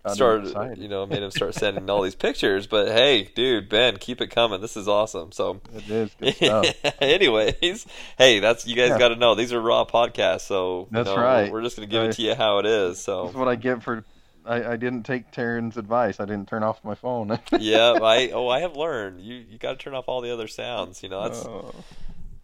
started, 0.08 0.78
you 0.78 0.88
know, 0.88 1.06
made 1.06 1.22
him 1.24 1.32
start 1.32 1.54
sending 1.56 1.90
all 1.90 2.02
these 2.02 2.16
pictures. 2.16 2.68
But 2.68 2.88
hey, 2.90 3.24
dude, 3.36 3.70
Ben, 3.70 3.98
keep 3.98 4.22
it 4.22 4.28
coming. 4.28 4.62
This 4.62 4.76
is 4.78 4.88
awesome. 4.88 5.32
So, 5.32 5.62
It 5.76 5.90
is 5.90 6.10
good 6.16 6.36
stuff. 6.36 6.76
anyways, 7.02 7.86
hey, 8.18 8.40
that's 8.40 8.66
you 8.68 8.76
guys 8.76 8.90
Yeah. 8.92 9.00
got 9.00 9.10
to 9.10 9.16
know 9.16 9.36
these 9.36 9.54
are 9.54 9.62
raw 9.62 9.86
podcasts. 9.86 10.42
So 10.42 10.88
you 10.92 10.96
That's 10.96 11.08
know, 11.08 11.18
right. 11.18 11.52
We're 11.52 11.62
just 11.62 11.76
gonna 11.76 11.88
give 11.88 12.02
Right. 12.02 12.10
it 12.10 12.16
to 12.16 12.22
you 12.22 12.36
how 12.36 12.60
it 12.60 12.66
is. 12.66 12.98
That's 12.98 13.06
So 13.06 13.28
what 13.34 13.48
I 13.48 13.56
get 13.56 13.84
for. 13.84 14.04
I, 14.46 14.72
I 14.74 14.76
didn't 14.78 15.04
take 15.04 15.32
Taryn's 15.32 15.78
advice. 15.78 16.20
I 16.20 16.26
didn't 16.26 16.48
turn 16.48 16.64
off 16.64 16.84
my 16.84 16.96
phone. 16.96 17.40
yeah, 17.60 17.92
I 18.02 18.30
oh 18.32 18.48
I 18.48 18.60
have 18.62 18.76
learned 18.76 19.22
you 19.22 19.36
you 19.36 19.58
got 19.58 19.72
to 19.72 19.78
turn 19.78 19.94
off 19.94 20.06
all 20.08 20.22
the 20.22 20.32
other 20.34 20.48
sounds. 20.48 21.04
You 21.04 21.10
know, 21.10 21.24
that's 21.24 21.46
Oh. 21.46 21.74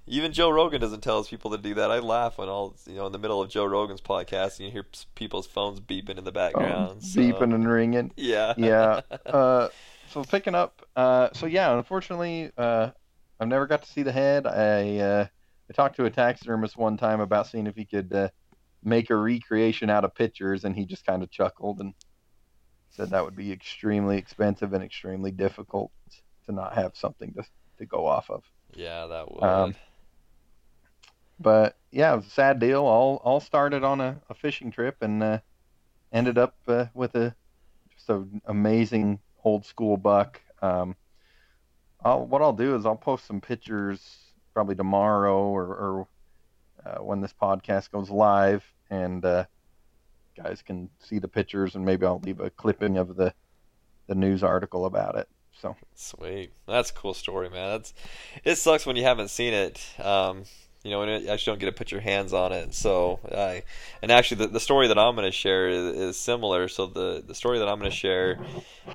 even 0.06 0.32
Joe 0.32 0.50
Rogan 0.50 0.80
doesn't 0.80 1.02
tell 1.02 1.18
his 1.18 1.28
people 1.28 1.52
to 1.52 1.58
do 1.58 1.74
that. 1.76 1.92
I 1.92 2.00
laugh 2.00 2.38
when 2.38 2.50
all 2.50 2.76
you 2.86 2.96
know 2.96 3.06
in 3.08 3.12
the 3.12 3.20
middle 3.20 3.42
of 3.42 3.50
Joe 3.50 3.66
Rogan's 3.66 4.02
podcast 4.02 4.58
and 4.60 4.68
you 4.68 4.72
hear 4.72 4.86
people's 5.16 5.48
phones 5.48 5.80
beeping 5.80 6.18
in 6.18 6.24
the 6.24 6.32
background. 6.32 7.04
so- 7.04 7.20
beeping 7.20 7.54
and 7.54 7.70
ringing. 7.70 8.12
Yeah. 8.16 8.54
Yeah. 8.58 9.02
Uh, 9.26 9.68
so 10.10 10.24
picking 10.24 10.56
up. 10.56 10.86
Uh, 10.96 11.30
so 11.34 11.46
yeah, 11.48 11.76
unfortunately, 11.78 12.52
uh, 12.58 12.92
I've 13.40 13.48
never 13.50 13.68
got 13.68 13.84
to 13.84 13.92
see 13.92 14.04
the 14.04 14.12
head. 14.14 14.48
I 14.48 14.98
uh, 15.00 15.28
I 15.70 15.74
talked 15.74 15.98
to 15.98 16.06
a 16.06 16.10
taxidermist 16.10 16.78
one 16.78 16.96
time 16.96 17.20
about 17.20 17.48
seeing 17.48 17.68
if 17.68 17.76
he 17.76 17.84
could 17.86 18.14
uh, 18.14 18.30
make 18.84 19.10
a 19.10 19.16
recreation 19.16 19.90
out 19.90 20.06
of 20.06 20.16
pictures, 20.16 20.64
and 20.66 20.76
he 20.76 20.86
just 20.86 21.06
kind 21.06 21.24
of 21.24 21.30
chuckled 21.30 21.80
and 21.80 21.94
said 22.90 23.10
that 23.12 23.24
would 23.24 23.36
be 23.36 23.52
extremely 23.52 24.18
expensive 24.18 24.74
and 24.74 24.84
extremely 24.84 25.32
difficult 25.32 25.92
to 26.46 26.52
not 26.52 26.74
have 26.74 26.96
something 26.96 27.34
to 27.34 27.44
to 27.78 27.86
go 27.86 28.08
off 28.08 28.30
of. 28.30 28.44
yeah, 28.74 29.06
that 29.06 29.32
would. 29.32 29.44
Um, 29.44 29.76
But 31.40 31.78
yeah, 31.92 32.14
it 32.14 32.18
was 32.18 32.28
a 32.28 32.32
sad 32.32 32.60
deal. 32.60 32.84
All 32.84 33.18
all 33.24 33.40
started 33.40 33.84
on 33.84 34.02
a, 34.02 34.20
a 34.30 34.34
fishing 34.34 34.72
trip 34.72 34.98
and 35.02 35.22
uh, 35.22 35.40
ended 36.12 36.38
up 36.38 36.56
uh, 36.68 36.86
with 36.94 37.16
a 37.16 37.36
just 37.96 38.10
an 38.10 38.42
amazing 38.46 39.20
old 39.44 39.66
school 39.66 39.98
buck. 39.98 40.42
Um, 40.62 40.96
I'll, 42.04 42.26
what 42.26 42.42
I'll 42.42 42.54
do 42.54 42.76
is 42.76 42.86
I'll 42.86 42.96
post 42.96 43.26
some 43.26 43.42
pictures 43.42 44.18
probably 44.54 44.76
tomorrow 44.76 45.38
or, 45.38 45.64
or 45.64 46.08
uh, 46.88 47.04
when 47.04 47.22
this 47.22 47.34
podcast 47.40 47.92
goes 47.92 48.10
live, 48.10 48.64
and 48.90 49.24
uh, 49.26 49.46
guys 50.36 50.62
can 50.62 50.90
see 51.00 51.20
the 51.20 51.28
pictures, 51.28 51.76
and 51.76 51.86
maybe 51.86 52.06
I'll 52.06 52.20
leave 52.20 52.40
a 52.40 52.50
clipping 52.50 52.98
of 52.98 53.16
the 53.16 53.34
the 54.08 54.16
news 54.16 54.42
article 54.44 54.86
about 54.86 55.16
it. 55.16 55.28
So 55.60 55.76
Sweet. 55.96 56.52
That's 56.68 56.92
a 56.92 56.94
cool 56.94 57.14
story, 57.14 57.50
man. 57.50 57.72
That's 57.72 57.94
it 58.44 58.56
sucks 58.56 58.86
when 58.86 58.96
you 58.96 59.04
haven't 59.04 59.30
seen 59.30 59.54
it. 59.54 59.86
Um, 60.00 60.44
you 60.88 60.94
know, 60.94 61.00
when 61.00 61.22
you 61.22 61.30
actually 61.30 61.52
don't 61.52 61.60
get 61.60 61.66
to 61.68 61.72
put 61.72 61.92
your 61.92 62.02
hands 62.02 62.34
on 62.34 62.52
it. 62.52 62.74
So, 62.74 63.20
I 63.32 63.64
and 64.02 64.12
actually 64.12 64.46
the, 64.46 64.48
the 64.48 64.60
story 64.60 64.88
that 64.88 64.98
I'm 64.98 65.16
going 65.16 65.28
to 65.28 65.32
share 65.32 65.68
is, 65.70 65.96
is 65.96 66.18
similar. 66.18 66.68
So 66.68 66.88
the 66.88 67.24
the 67.26 67.36
story 67.36 67.60
that 67.60 67.68
I'm 67.68 67.80
going 67.80 67.92
to 67.92 67.96
share, 67.96 68.32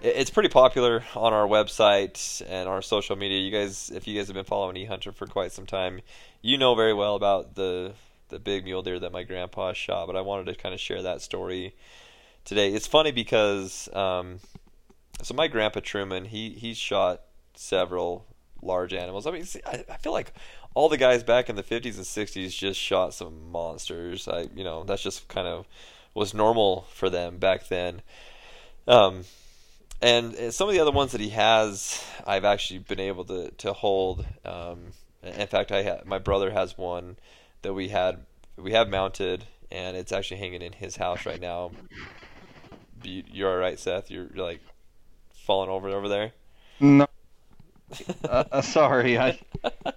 it, 0.00 0.16
it's 0.16 0.30
pretty 0.30 0.48
popular 0.48 1.04
on 1.14 1.32
our 1.32 1.46
website 1.46 2.42
and 2.48 2.68
our 2.68 2.82
social 2.82 3.16
media. 3.16 3.38
You 3.40 3.50
guys, 3.50 3.90
if 3.94 4.06
you 4.06 4.18
guys 4.18 4.28
have 4.28 4.34
been 4.34 4.44
following 4.44 4.76
E 4.76 4.84
Hunter 4.86 5.12
for 5.12 5.26
quite 5.26 5.52
some 5.52 5.66
time, 5.66 6.00
you 6.40 6.58
know 6.58 6.74
very 6.74 6.94
well 6.94 7.14
about 7.14 7.54
the 7.54 7.92
the 8.28 8.38
big 8.38 8.64
mule 8.64 8.82
deer 8.82 8.98
that 8.98 9.12
my 9.12 9.22
grandpa 9.22 9.72
shot. 9.72 10.06
But 10.06 10.16
I 10.16 10.22
wanted 10.22 10.46
to 10.46 10.54
kind 10.54 10.74
of 10.74 10.80
share 10.80 11.02
that 11.02 11.22
story 11.22 11.74
today. 12.44 12.72
It's 12.72 12.86
funny 12.86 13.12
because. 13.12 13.88
Um, 13.94 14.40
so 15.22 15.34
my 15.34 15.46
grandpa 15.46 15.80
Truman, 15.80 16.24
he 16.24 16.50
he 16.50 16.74
shot 16.74 17.22
several 17.54 18.26
large 18.62 18.92
animals. 18.94 19.26
I 19.26 19.30
mean, 19.30 19.44
see, 19.44 19.60
I, 19.66 19.84
I 19.90 19.96
feel 19.98 20.12
like 20.12 20.32
all 20.74 20.88
the 20.88 20.96
guys 20.96 21.22
back 21.22 21.48
in 21.50 21.56
the 21.56 21.62
50s 21.62 21.96
and 21.96 22.04
60s 22.04 22.56
just 22.56 22.78
shot 22.80 23.14
some 23.14 23.50
monsters. 23.50 24.26
I 24.28 24.48
you 24.54 24.64
know 24.64 24.84
that's 24.84 25.02
just 25.02 25.28
kind 25.28 25.46
of 25.48 25.66
was 26.14 26.34
normal 26.34 26.86
for 26.92 27.08
them 27.10 27.38
back 27.38 27.68
then. 27.68 28.02
Um, 28.86 29.24
and 30.00 30.52
some 30.52 30.68
of 30.68 30.74
the 30.74 30.80
other 30.80 30.90
ones 30.90 31.12
that 31.12 31.20
he 31.20 31.30
has, 31.30 32.04
I've 32.26 32.44
actually 32.44 32.80
been 32.80 33.00
able 33.00 33.24
to 33.26 33.50
to 33.58 33.72
hold. 33.72 34.24
Um, 34.44 34.88
in 35.22 35.46
fact, 35.46 35.70
I 35.70 35.82
ha- 35.84 36.00
my 36.04 36.18
brother 36.18 36.50
has 36.50 36.76
one 36.76 37.16
that 37.62 37.72
we 37.74 37.88
had 37.88 38.26
we 38.56 38.72
have 38.72 38.88
mounted, 38.88 39.44
and 39.70 39.96
it's 39.96 40.10
actually 40.12 40.38
hanging 40.38 40.62
in 40.62 40.72
his 40.72 40.96
house 40.96 41.24
right 41.24 41.40
now. 41.40 41.70
You- 43.04 43.22
You're 43.30 43.50
all 43.52 43.58
right, 43.58 43.78
Seth. 43.78 44.10
You're, 44.10 44.26
you're 44.34 44.44
like 44.44 44.60
falling 45.46 45.70
over 45.70 45.88
over 45.90 46.08
there. 46.08 46.32
no. 46.80 47.06
Uh, 48.24 48.44
uh, 48.50 48.62
sorry, 48.62 49.18
I 49.18 49.38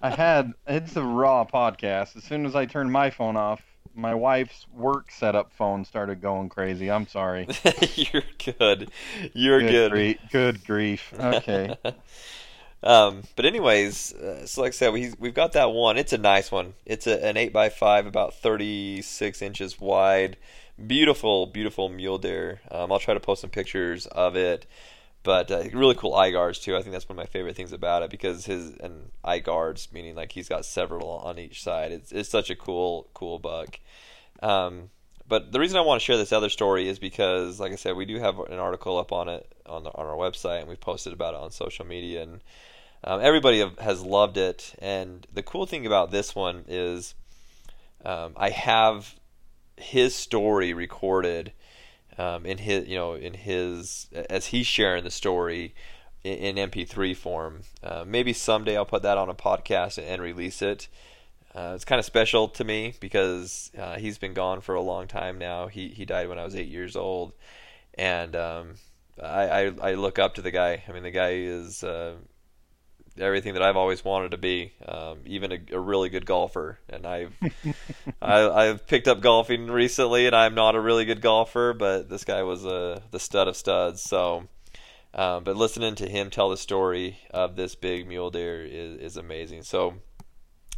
I 0.02 0.10
had 0.10 0.54
it's 0.66 0.96
a 0.96 1.02
raw 1.02 1.44
podcast. 1.44 2.16
As 2.16 2.24
soon 2.24 2.46
as 2.46 2.54
I 2.54 2.66
turned 2.66 2.92
my 2.92 3.10
phone 3.10 3.36
off, 3.36 3.62
my 3.96 4.14
wife's 4.14 4.66
work 4.72 5.10
setup 5.10 5.52
phone 5.52 5.84
started 5.84 6.20
going 6.20 6.48
crazy. 6.48 6.90
I'm 6.90 7.06
sorry. 7.06 7.48
You're 7.94 8.22
good. 8.44 8.90
You're 9.32 9.60
good. 9.60 9.90
Grief. 9.90 10.18
Good 10.30 10.64
grief. 10.64 11.14
Okay. 11.18 11.76
um, 12.82 13.22
but 13.34 13.44
anyways, 13.44 14.12
uh, 14.12 14.46
so 14.46 14.62
like 14.62 14.70
I 14.70 14.72
said, 14.72 14.92
we 14.92 15.12
we've 15.18 15.34
got 15.34 15.52
that 15.52 15.70
one. 15.70 15.96
It's 15.96 16.12
a 16.12 16.18
nice 16.18 16.52
one. 16.52 16.74
It's 16.84 17.06
a, 17.06 17.24
an 17.24 17.36
eight 17.36 17.52
by 17.52 17.70
five, 17.70 18.06
about 18.06 18.34
thirty 18.34 19.02
six 19.02 19.40
inches 19.40 19.80
wide. 19.80 20.36
Beautiful, 20.86 21.46
beautiful 21.46 21.88
mule 21.88 22.18
deer. 22.18 22.60
Um, 22.70 22.92
I'll 22.92 22.98
try 22.98 23.14
to 23.14 23.20
post 23.20 23.40
some 23.40 23.50
pictures 23.50 24.06
of 24.06 24.36
it. 24.36 24.66
But 25.26 25.50
uh, 25.50 25.64
really 25.72 25.96
cool 25.96 26.14
eye 26.14 26.30
guards 26.30 26.60
too. 26.60 26.76
I 26.76 26.82
think 26.82 26.92
that's 26.92 27.08
one 27.08 27.18
of 27.18 27.24
my 27.24 27.26
favorite 27.26 27.56
things 27.56 27.72
about 27.72 28.04
it 28.04 28.10
because 28.10 28.46
his 28.46 28.76
and 28.76 29.10
eye 29.24 29.40
guards, 29.40 29.88
meaning 29.92 30.14
like 30.14 30.30
he's 30.30 30.48
got 30.48 30.64
several 30.64 31.08
on 31.08 31.36
each 31.36 31.64
side. 31.64 31.90
It's 31.90 32.12
it's 32.12 32.28
such 32.28 32.48
a 32.48 32.54
cool 32.54 33.08
cool 33.12 33.40
buck. 33.40 33.80
Um, 34.40 34.90
but 35.26 35.50
the 35.50 35.58
reason 35.58 35.78
I 35.78 35.80
want 35.80 36.00
to 36.00 36.04
share 36.04 36.16
this 36.16 36.32
other 36.32 36.48
story 36.48 36.88
is 36.88 37.00
because, 37.00 37.58
like 37.58 37.72
I 37.72 37.74
said, 37.74 37.96
we 37.96 38.04
do 38.04 38.20
have 38.20 38.38
an 38.38 38.60
article 38.60 38.98
up 38.98 39.10
on 39.10 39.28
it 39.28 39.52
on 39.66 39.82
the, 39.82 39.90
on 39.90 40.06
our 40.06 40.14
website, 40.14 40.60
and 40.60 40.68
we've 40.68 40.80
posted 40.80 41.12
about 41.12 41.34
it 41.34 41.40
on 41.40 41.50
social 41.50 41.84
media, 41.84 42.22
and 42.22 42.40
um, 43.02 43.20
everybody 43.20 43.58
have, 43.58 43.76
has 43.80 44.02
loved 44.02 44.36
it. 44.36 44.76
And 44.78 45.26
the 45.34 45.42
cool 45.42 45.66
thing 45.66 45.86
about 45.86 46.12
this 46.12 46.36
one 46.36 46.64
is, 46.68 47.16
um, 48.04 48.34
I 48.36 48.50
have 48.50 49.16
his 49.76 50.14
story 50.14 50.72
recorded 50.72 51.50
um, 52.18 52.46
in 52.46 52.58
his, 52.58 52.88
you 52.88 52.96
know, 52.96 53.14
in 53.14 53.34
his 53.34 54.08
as 54.30 54.46
he's 54.46 54.66
sharing 54.66 55.04
the 55.04 55.10
story 55.10 55.74
in, 56.24 56.56
in 56.56 56.70
MP3 56.70 57.16
form. 57.16 57.62
Uh, 57.82 58.04
maybe 58.06 58.32
someday 58.32 58.76
I'll 58.76 58.84
put 58.84 59.02
that 59.02 59.18
on 59.18 59.28
a 59.28 59.34
podcast 59.34 60.02
and, 60.02 60.22
release 60.22 60.62
it. 60.62 60.88
Uh, 61.54 61.72
it's 61.74 61.84
kind 61.84 61.98
of 61.98 62.04
special 62.04 62.48
to 62.48 62.64
me 62.64 62.94
because 63.00 63.70
uh, 63.78 63.96
he's 63.96 64.18
been 64.18 64.34
gone 64.34 64.60
for 64.60 64.74
a 64.74 64.82
long 64.82 65.06
time 65.06 65.38
now. 65.38 65.68
He 65.68 65.88
he 65.88 66.04
died 66.04 66.28
when 66.28 66.38
I 66.38 66.44
was 66.44 66.54
eight 66.54 66.68
years 66.68 66.96
old, 66.96 67.32
and 67.94 68.36
um, 68.36 68.74
I, 69.22 69.48
I 69.48 69.72
I 69.80 69.94
look 69.94 70.18
up 70.18 70.34
to 70.34 70.42
the 70.42 70.50
guy. 70.50 70.82
I 70.86 70.92
mean, 70.92 71.02
the 71.02 71.10
guy 71.10 71.30
is 71.30 71.82
uh, 71.82 72.16
everything 73.18 73.54
that 73.54 73.62
I've 73.62 73.76
always 73.76 74.04
wanted 74.04 74.32
to 74.32 74.36
be, 74.36 74.72
um, 74.86 75.20
even 75.26 75.52
a, 75.52 75.58
a, 75.72 75.80
really 75.80 76.08
good 76.08 76.26
golfer. 76.26 76.78
And 76.88 77.06
I've 77.06 77.34
I, 78.22 78.48
I've 78.48 78.86
picked 78.86 79.08
up 79.08 79.20
golfing 79.20 79.66
recently, 79.68 80.26
and 80.26 80.34
I'm 80.34 80.54
not 80.54 80.74
a 80.74 80.80
really 80.80 81.04
good 81.04 81.20
golfer, 81.20 81.72
but 81.72 82.08
this 82.08 82.24
guy 82.24 82.42
was 82.42 82.64
uh, 82.64 83.00
the 83.10 83.20
stud 83.20 83.48
of 83.48 83.56
studs. 83.56 84.02
So, 84.02 84.48
um, 85.14 85.44
but 85.44 85.56
listening 85.56 85.94
to 85.96 86.08
him 86.08 86.30
tell 86.30 86.50
the 86.50 86.56
story 86.56 87.18
of 87.30 87.56
this 87.56 87.74
big 87.74 88.06
mule 88.06 88.30
deer 88.30 88.64
is, 88.64 88.98
is 88.98 89.16
amazing. 89.16 89.62
So. 89.62 89.94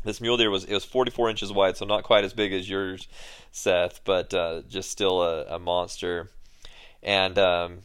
This 0.05 0.21
mule 0.21 0.37
deer 0.37 0.49
was 0.49 0.63
it 0.63 0.73
was 0.73 0.85
44 0.85 1.29
inches 1.29 1.53
wide, 1.53 1.77
so 1.77 1.85
not 1.85 2.05
quite 2.05 2.23
as 2.23 2.33
big 2.33 2.53
as 2.53 2.71
yours, 2.71 3.09
Seth, 3.51 4.01
but 4.05 4.33
uh, 4.33 4.63
just 4.69 4.93
still 4.93 5.21
a, 5.23 5.57
a 5.57 5.59
monster. 5.59 6.31
And 7.03 7.37
um, 7.37 7.81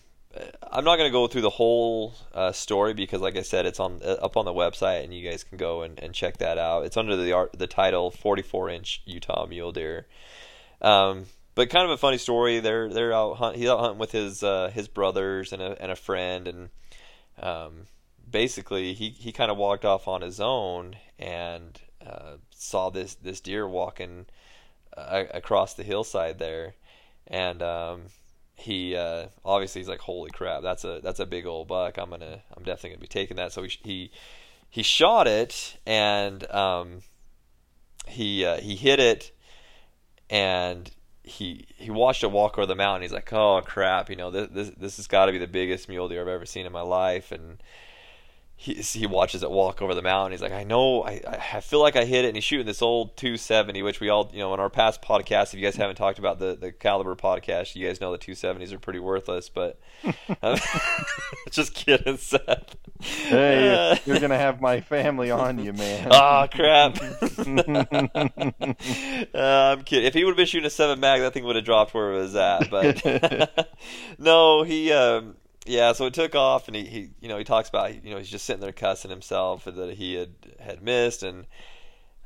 I'm 0.71 0.83
not 0.83 0.97
going 0.97 1.07
to 1.07 1.13
go 1.13 1.27
through 1.27 1.41
the 1.41 1.49
whole 1.49 2.15
uh, 2.33 2.51
story 2.51 2.93
because, 2.93 3.21
like 3.21 3.37
I 3.37 3.43
said, 3.43 3.65
it's 3.65 3.79
on 3.79 4.01
uh, 4.03 4.17
up 4.21 4.35
on 4.35 4.45
the 4.45 4.53
website, 4.53 5.03
and 5.03 5.13
you 5.13 5.29
guys 5.29 5.43
can 5.43 5.57
go 5.57 5.83
and, 5.83 5.99
and 5.99 6.13
check 6.13 6.37
that 6.37 6.57
out. 6.57 6.85
It's 6.85 6.97
under 6.97 7.15
the 7.15 7.33
art, 7.33 7.51
the 7.57 7.67
title 7.67 8.09
"44 8.09 8.69
Inch 8.69 9.01
Utah 9.05 9.45
Mule 9.45 9.71
Deer." 9.71 10.07
Um, 10.81 11.25
but 11.55 11.69
kind 11.69 11.85
of 11.85 11.91
a 11.91 11.97
funny 11.97 12.17
story. 12.17 12.59
They're 12.59 12.89
they're 12.89 13.13
out 13.13 13.37
hunt, 13.37 13.57
he's 13.57 13.69
out 13.69 13.79
hunting 13.79 13.99
with 13.99 14.11
his 14.11 14.41
uh, 14.41 14.71
his 14.73 14.87
brothers 14.87 15.53
and 15.53 15.61
a 15.61 15.79
and 15.81 15.91
a 15.91 15.95
friend, 15.95 16.47
and 16.47 16.69
um, 17.39 17.85
basically 18.29 18.93
he, 18.93 19.09
he 19.11 19.31
kind 19.31 19.51
of 19.51 19.57
walked 19.57 19.85
off 19.85 20.07
on 20.07 20.21
his 20.21 20.39
own 20.39 20.95
and 21.19 21.79
uh, 22.05 22.37
saw 22.49 22.89
this 22.89 23.13
this 23.15 23.39
deer 23.39 23.67
walking 23.67 24.25
uh, 24.97 25.25
across 25.31 25.75
the 25.75 25.83
hillside 25.83 26.39
there, 26.39 26.73
and 27.27 27.61
um, 27.61 28.01
he 28.55 28.95
uh, 28.95 29.27
obviously 29.43 29.81
he's 29.81 29.89
like, 29.89 29.99
holy 29.99 30.31
crap, 30.31 30.61
that's 30.61 30.83
a 30.83 30.99
that's 31.03 31.19
a 31.19 31.25
big 31.25 31.45
old 31.45 31.67
buck. 31.67 31.97
I'm 31.97 32.09
gonna 32.09 32.41
I'm 32.55 32.63
definitely 32.63 32.91
gonna 32.91 33.01
be 33.01 33.07
taking 33.07 33.37
that. 33.37 33.51
So 33.51 33.63
he 33.63 33.77
he, 33.83 34.11
he 34.69 34.83
shot 34.83 35.27
it 35.27 35.77
and 35.85 36.49
um, 36.51 37.01
he 38.07 38.45
uh, 38.45 38.57
he 38.57 38.75
hit 38.75 38.99
it 38.99 39.31
and 40.29 40.89
he 41.23 41.65
he 41.75 41.89
watched 41.89 42.23
it 42.23 42.31
walk 42.31 42.57
over 42.57 42.65
the 42.65 42.75
mountain. 42.75 43.01
He's 43.01 43.13
like, 43.13 43.31
oh 43.33 43.61
crap, 43.65 44.09
you 44.09 44.15
know 44.15 44.31
this 44.31 44.49
this 44.51 44.69
this 44.77 44.97
has 44.97 45.07
got 45.07 45.25
to 45.25 45.31
be 45.31 45.37
the 45.37 45.47
biggest 45.47 45.89
mule 45.89 46.07
deer 46.07 46.21
I've 46.21 46.27
ever 46.27 46.45
seen 46.45 46.65
in 46.65 46.71
my 46.71 46.81
life 46.81 47.31
and 47.31 47.61
he, 48.63 48.75
he 48.75 49.05
watches 49.05 49.43
it 49.43 49.51
walk 49.51 49.81
over 49.81 49.93
the 49.93 50.01
mountain. 50.01 50.31
He's 50.31 50.41
like, 50.41 50.53
I 50.53 50.63
know, 50.63 51.03
I, 51.03 51.19
I 51.27 51.59
feel 51.59 51.81
like 51.81 51.97
I 51.97 52.05
hit 52.05 52.23
it. 52.23 52.29
And 52.29 52.37
he's 52.37 52.45
shooting 52.45 52.65
this 52.65 52.81
old 52.81 53.17
270, 53.17 53.81
which 53.81 53.99
we 53.99 54.07
all, 54.07 54.31
you 54.31 54.39
know, 54.39 54.53
in 54.53 54.61
our 54.61 54.69
past 54.69 55.01
podcasts, 55.01 55.53
if 55.53 55.55
you 55.55 55.63
guys 55.65 55.75
haven't 55.75 55.97
talked 55.97 56.17
about 56.17 56.39
the, 56.39 56.55
the 56.55 56.71
caliber 56.71 57.13
podcast, 57.17 57.75
you 57.75 57.85
guys 57.85 57.99
know 57.99 58.13
the 58.13 58.17
270s 58.17 58.71
are 58.71 58.79
pretty 58.79 58.99
worthless. 58.99 59.49
But 59.49 59.81
um, 60.41 60.57
just 61.51 61.73
kidding, 61.73 62.15
Seth. 62.15 62.77
Hey, 63.01 63.91
uh, 63.91 63.97
you're 64.05 64.21
gonna 64.21 64.37
have 64.37 64.61
my 64.61 64.79
family 64.79 65.29
on 65.29 65.59
you, 65.59 65.73
man. 65.73 66.07
oh 66.11 66.47
crap! 66.49 67.01
uh, 69.33 69.73
I'm 69.73 69.83
kidding. 69.83 70.05
If 70.05 70.13
he 70.13 70.23
would 70.23 70.31
have 70.31 70.37
been 70.37 70.45
shooting 70.45 70.67
a 70.67 70.69
seven 70.69 71.01
mag, 71.01 71.19
that 71.19 71.33
thing 71.33 71.43
would 71.43 71.57
have 71.57 71.65
dropped 71.65 71.93
where 71.93 72.13
it 72.13 72.17
was 72.17 72.35
at. 72.37 72.69
But 72.71 73.67
no, 74.17 74.63
he. 74.63 74.93
Um, 74.93 75.35
yeah, 75.65 75.93
so 75.93 76.05
it 76.05 76.13
took 76.13 76.35
off, 76.35 76.67
and 76.67 76.75
he, 76.75 76.83
he, 76.85 77.09
you 77.21 77.29
know, 77.29 77.37
he 77.37 77.43
talks 77.43 77.69
about, 77.69 78.03
you 78.03 78.11
know, 78.11 78.17
he's 78.17 78.29
just 78.29 78.45
sitting 78.45 78.61
there 78.61 78.71
cussing 78.71 79.11
himself 79.11 79.63
that 79.65 79.93
he 79.93 80.15
had 80.15 80.33
had 80.59 80.81
missed, 80.81 81.23
and 81.23 81.45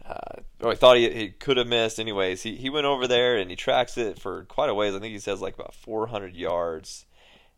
uh, 0.08 0.42
or 0.62 0.72
he 0.72 0.78
thought 0.78 0.98
he, 0.98 1.10
he 1.12 1.30
could 1.30 1.58
have 1.58 1.68
missed. 1.68 2.00
Anyways, 2.00 2.42
he 2.42 2.56
he 2.56 2.70
went 2.70 2.86
over 2.86 3.08
there 3.08 3.38
and 3.38 3.50
he 3.50 3.56
tracks 3.56 3.98
it 3.98 4.20
for 4.20 4.46
quite 4.46 4.70
a 4.70 4.74
ways. 4.74 4.96
I 4.96 5.00
think 5.00 5.14
he 5.14 5.20
says 5.20 5.42
like 5.42 5.56
about 5.56 5.76
400 5.76 6.36
yards, 6.36 7.06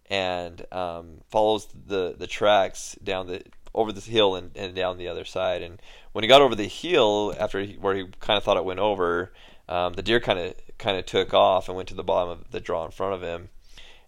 and 0.09 0.65
um, 0.73 1.21
follows 1.29 1.67
the 1.73 2.15
the 2.17 2.27
tracks 2.27 2.97
down 3.01 3.27
the 3.27 3.43
over 3.73 3.91
this 3.93 4.07
hill 4.07 4.35
and, 4.35 4.51
and 4.57 4.75
down 4.75 4.97
the 4.97 5.07
other 5.07 5.25
side. 5.25 5.61
And 5.61 5.81
when 6.11 6.23
he 6.23 6.27
got 6.27 6.41
over 6.41 6.55
the 6.55 6.67
hill, 6.67 7.35
after 7.39 7.61
he, 7.61 7.73
where 7.73 7.95
he 7.95 8.07
kind 8.19 8.35
of 8.35 8.43
thought 8.43 8.57
it 8.57 8.65
went 8.65 8.79
over, 8.79 9.31
um, 9.69 9.93
the 9.93 10.01
deer 10.01 10.19
kind 10.19 10.39
of 10.39 10.55
kind 10.77 10.97
of 10.97 11.05
took 11.05 11.33
off 11.33 11.69
and 11.69 11.77
went 11.77 11.87
to 11.89 11.95
the 11.95 12.03
bottom 12.03 12.29
of 12.29 12.51
the 12.51 12.59
draw 12.59 12.83
in 12.83 12.91
front 12.91 13.13
of 13.13 13.21
him 13.21 13.49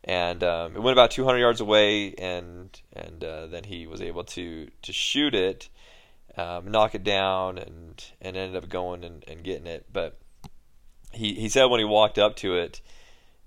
and 0.03 0.43
um, 0.43 0.76
it 0.76 0.82
went 0.82 0.93
about 0.93 1.12
200 1.12 1.38
yards 1.38 1.62
away, 1.62 2.13
and 2.15 2.82
and 2.93 3.23
uh, 3.23 3.47
then 3.47 3.63
he 3.65 3.88
was 3.88 4.02
able 4.02 4.23
to 4.23 4.69
to 4.82 4.93
shoot 4.93 5.36
it, 5.36 5.69
um, 6.38 6.71
knock 6.71 6.95
it 6.95 7.04
down, 7.04 7.58
and 7.58 8.04
and 8.19 8.36
ended 8.36 8.62
up 8.62 8.69
going 8.69 9.04
and, 9.04 9.23
and 9.28 9.43
getting 9.43 9.67
it. 9.67 9.86
But 9.91 10.17
he 11.12 11.36
he 11.36 11.49
said 11.49 11.65
when 11.65 11.80
he 11.80 11.86
walked 11.86 12.17
up 12.17 12.36
to 12.38 12.56
it, 12.56 12.82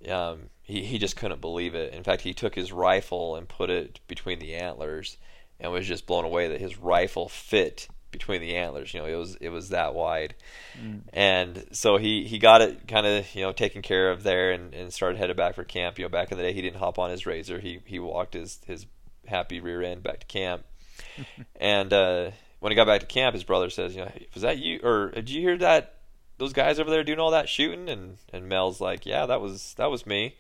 um, 0.09 0.51
he 0.63 0.85
he 0.85 0.99
just 0.99 1.17
couldn't 1.17 1.41
believe 1.41 1.75
it. 1.75 1.93
In 1.93 2.05
fact, 2.05 2.23
he 2.23 2.35
took 2.35 2.55
his 2.55 2.73
rifle 2.73 3.35
and 3.35 3.49
put 3.49 3.69
it 3.69 4.01
between 4.07 4.39
the 4.39 4.55
antlers, 4.55 5.19
and 5.59 5.73
was 5.73 5.89
just 5.89 6.07
blown 6.07 6.25
away 6.25 6.49
that 6.49 6.61
his 6.61 6.79
rifle 6.79 7.29
fit 7.29 7.89
between 8.15 8.41
the 8.41 8.57
antlers. 8.57 8.95
You 8.95 9.01
know, 9.01 9.07
it 9.07 9.17
was 9.17 9.37
it 9.37 9.51
was 9.51 9.69
that 9.71 9.95
wide, 9.95 10.35
mm. 10.81 11.01
and 11.13 11.67
so 11.73 11.99
he 11.99 12.25
he 12.25 12.39
got 12.39 12.63
it 12.63 12.89
kind 12.89 13.07
of 13.07 13.35
you 13.35 13.43
know 13.43 13.53
taken 13.53 13.83
care 13.83 14.11
of 14.11 14.23
there, 14.23 14.53
and, 14.53 14.73
and 14.73 14.93
started 14.93 15.19
headed 15.19 15.37
back 15.37 15.55
for 15.55 15.65
camp. 15.65 15.99
You 15.99 16.05
know, 16.05 16.09
back 16.09 16.31
in 16.33 16.39
the 16.39 16.45
day, 16.45 16.53
he 16.53 16.63
didn't 16.63 16.79
hop 16.79 16.99
on 16.99 17.11
his 17.11 17.27
razor. 17.27 17.61
He 17.61 17.81
he 17.85 17.99
walked 17.99 18.35
his 18.35 18.61
his 18.67 18.87
happy 19.27 19.61
rear 19.61 19.83
end 19.83 20.03
back 20.03 20.21
to 20.21 20.27
camp, 20.27 20.65
and 21.57 21.93
uh, 21.93 22.31
when 22.61 22.71
he 22.73 22.77
got 22.77 22.87
back 22.87 23.01
to 23.01 23.07
camp, 23.07 23.35
his 23.35 23.45
brother 23.45 23.69
says, 23.69 23.95
you 23.95 24.03
know, 24.03 24.13
was 24.33 24.43
that 24.43 24.59
you 24.59 24.81
or 24.83 25.11
did 25.11 25.31
you 25.31 25.41
hear 25.41 25.59
that? 25.59 25.91
Those 26.37 26.53
guys 26.53 26.81
over 26.81 26.91
there 26.91 27.05
doing 27.05 27.21
all 27.21 27.31
that 27.33 27.49
shooting, 27.49 27.89
and 27.89 28.17
and 28.33 28.49
Mel's 28.49 28.81
like, 28.81 29.07
yeah, 29.07 29.27
that 29.27 29.41
was 29.41 29.75
that 29.75 29.91
was 29.91 30.07
me. 30.07 30.35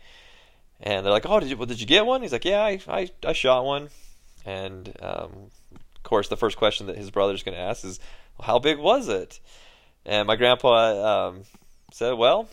And 0.80 1.04
they're 1.04 1.12
like, 1.12 1.26
"Oh, 1.26 1.40
did 1.40 1.50
you? 1.50 1.56
Well, 1.56 1.66
did 1.66 1.80
you 1.80 1.86
get 1.86 2.04
one?" 2.04 2.22
He's 2.22 2.32
like, 2.32 2.44
"Yeah, 2.44 2.62
I, 2.62 2.80
I, 2.88 3.10
I 3.24 3.32
shot 3.32 3.64
one." 3.64 3.90
And 4.44 4.92
um, 5.00 5.50
course, 6.04 6.28
the 6.28 6.36
first 6.36 6.56
question 6.56 6.86
that 6.86 6.96
his 6.96 7.10
brother's 7.10 7.42
going 7.42 7.56
to 7.56 7.60
ask 7.60 7.84
is, 7.84 7.98
well, 8.38 8.46
"How 8.46 8.58
big 8.58 8.78
was 8.78 9.08
it?" 9.08 9.40
And 10.06 10.26
my 10.26 10.36
grandpa 10.36 11.28
um, 11.28 11.42
said, 11.92 12.12
"Well, 12.12 12.48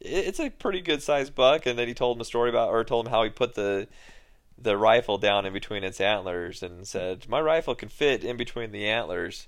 it's 0.00 0.40
a 0.40 0.50
pretty 0.50 0.80
good 0.80 1.02
sized 1.02 1.34
buck." 1.34 1.66
And 1.66 1.78
then 1.78 1.88
he 1.88 1.94
told 1.94 2.16
him 2.16 2.20
a 2.20 2.24
story 2.24 2.50
about, 2.50 2.70
or 2.70 2.84
told 2.84 3.06
him 3.06 3.12
how 3.12 3.24
he 3.24 3.30
put 3.30 3.54
the 3.54 3.88
the 4.60 4.76
rifle 4.76 5.18
down 5.18 5.46
in 5.46 5.52
between 5.52 5.84
its 5.84 6.00
antlers, 6.00 6.62
and 6.62 6.86
said, 6.86 7.28
"My 7.28 7.40
rifle 7.40 7.74
can 7.74 7.88
fit 7.88 8.24
in 8.24 8.36
between 8.36 8.72
the 8.72 8.86
antlers." 8.86 9.46